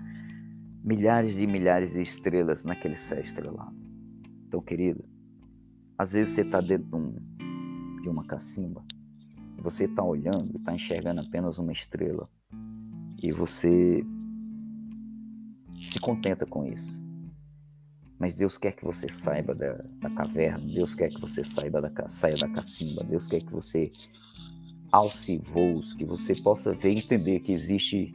milhares 0.90 1.40
e 1.40 1.46
milhares 1.46 1.94
de 1.94 2.02
estrelas 2.02 2.66
naquele 2.66 2.96
céu 2.96 3.20
estrelado. 3.20 3.76
Então, 4.48 4.62
querido, 4.62 5.04
às 5.98 6.14
vezes 6.14 6.34
você 6.34 6.42
está 6.42 6.60
dentro 6.60 6.88
de, 6.88 6.96
um, 6.96 7.16
de 8.02 8.10
uma 8.10 8.26
cacimba 8.26 8.84
você 9.62 9.86
está 9.86 10.04
olhando 10.04 10.52
e 10.54 10.58
está 10.58 10.74
enxergando 10.74 11.22
apenas 11.22 11.58
uma 11.58 11.72
estrela 11.72 12.30
e 13.22 13.32
você 13.32 14.04
se 15.84 16.00
contenta 16.00 16.46
com 16.46 16.66
isso. 16.66 17.02
Mas 18.18 18.36
Deus 18.36 18.58
quer 18.58 18.74
que 18.74 18.84
você 18.84 19.08
saiba 19.08 19.56
da, 19.56 19.74
da 20.02 20.10
caverna, 20.10 20.66
Deus 20.74 20.94
quer 20.94 21.10
que 21.10 21.22
você 21.22 21.44
saiba 21.44 21.82
da, 21.82 22.10
saia 22.10 22.36
da 22.36 22.50
cacimba, 22.50 23.04
Deus 23.04 23.28
quer 23.28 23.42
que 23.42 23.52
você 23.52 23.92
alce 24.92 25.38
voos, 25.38 25.94
que 25.94 26.04
você 26.04 26.36
possa 26.36 26.74
ver 26.74 26.94
e 26.94 26.98
entender 26.98 27.40
que 27.40 27.52
existe 27.52 28.14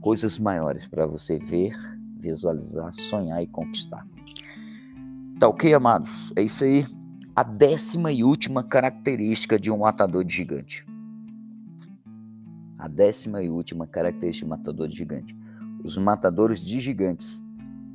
coisas 0.00 0.38
maiores 0.38 0.88
para 0.88 1.06
você 1.06 1.38
ver, 1.38 1.74
visualizar, 2.18 2.92
sonhar 2.92 3.42
e 3.42 3.46
conquistar. 3.46 4.06
Tá 5.38 5.48
ok, 5.48 5.72
amados? 5.74 6.32
É 6.36 6.42
isso 6.42 6.64
aí. 6.64 6.86
A 7.34 7.42
décima 7.42 8.12
e 8.12 8.24
última 8.24 8.62
característica 8.62 9.58
de 9.58 9.70
um 9.70 9.78
matador 9.78 10.24
de 10.24 10.34
gigante. 10.34 10.86
A 12.78 12.88
décima 12.88 13.42
e 13.42 13.48
última 13.48 13.86
característica 13.86 14.46
de 14.46 14.52
um 14.52 14.56
matador 14.56 14.88
de 14.88 14.96
gigante. 14.96 15.36
Os 15.84 15.96
matadores 15.96 16.60
de 16.60 16.80
gigantes 16.80 17.42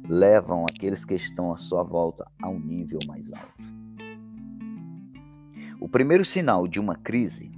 levam 0.08 0.66
aqueles 0.66 1.04
que 1.04 1.16
estão 1.16 1.52
à 1.54 1.58
sua 1.58 1.84
volta 1.84 2.26
a 2.42 2.50
um 2.50 2.60
nível 2.60 3.00
mais 3.08 3.32
alto. 3.32 3.76
O 5.80 5.90
primeiro 5.90 6.24
sinal 6.24 6.68
de 6.68 6.80
uma 6.80 6.96
crise 6.96 7.52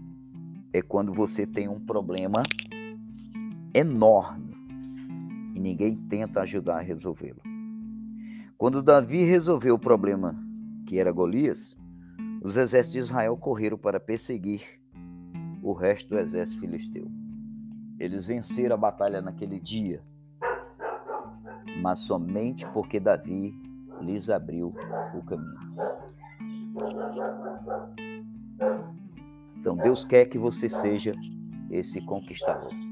é 0.73 0.81
quando 0.81 1.13
você 1.13 1.45
tem 1.45 1.67
um 1.67 1.79
problema 1.79 2.43
enorme 3.77 4.55
e 5.53 5.59
ninguém 5.59 5.95
tenta 5.95 6.41
ajudar 6.41 6.77
a 6.77 6.81
resolvê-lo. 6.81 7.41
Quando 8.57 8.81
Davi 8.81 9.23
resolveu 9.23 9.75
o 9.75 9.79
problema 9.79 10.35
que 10.87 10.99
era 10.99 11.11
Golias, 11.11 11.77
os 12.41 12.57
exércitos 12.57 12.93
de 12.93 12.99
Israel 12.99 13.37
correram 13.37 13.77
para 13.77 13.99
perseguir 13.99 14.61
o 15.61 15.73
resto 15.73 16.09
do 16.09 16.17
exército 16.17 16.61
filisteu. 16.61 17.07
Eles 17.99 18.27
venceram 18.27 18.73
a 18.73 18.77
batalha 18.77 19.21
naquele 19.21 19.59
dia, 19.59 20.03
mas 21.81 21.99
somente 21.99 22.65
porque 22.71 22.99
Davi 22.99 23.53
lhes 24.01 24.27
abriu 24.29 24.73
o 25.13 25.23
caminho. 25.23 25.67
Então 29.59 29.75
Deus 29.75 30.03
quer 30.03 30.25
que 30.25 30.39
você 30.39 30.67
seja 30.67 31.13
esse 31.69 32.01
conquistador. 32.01 32.86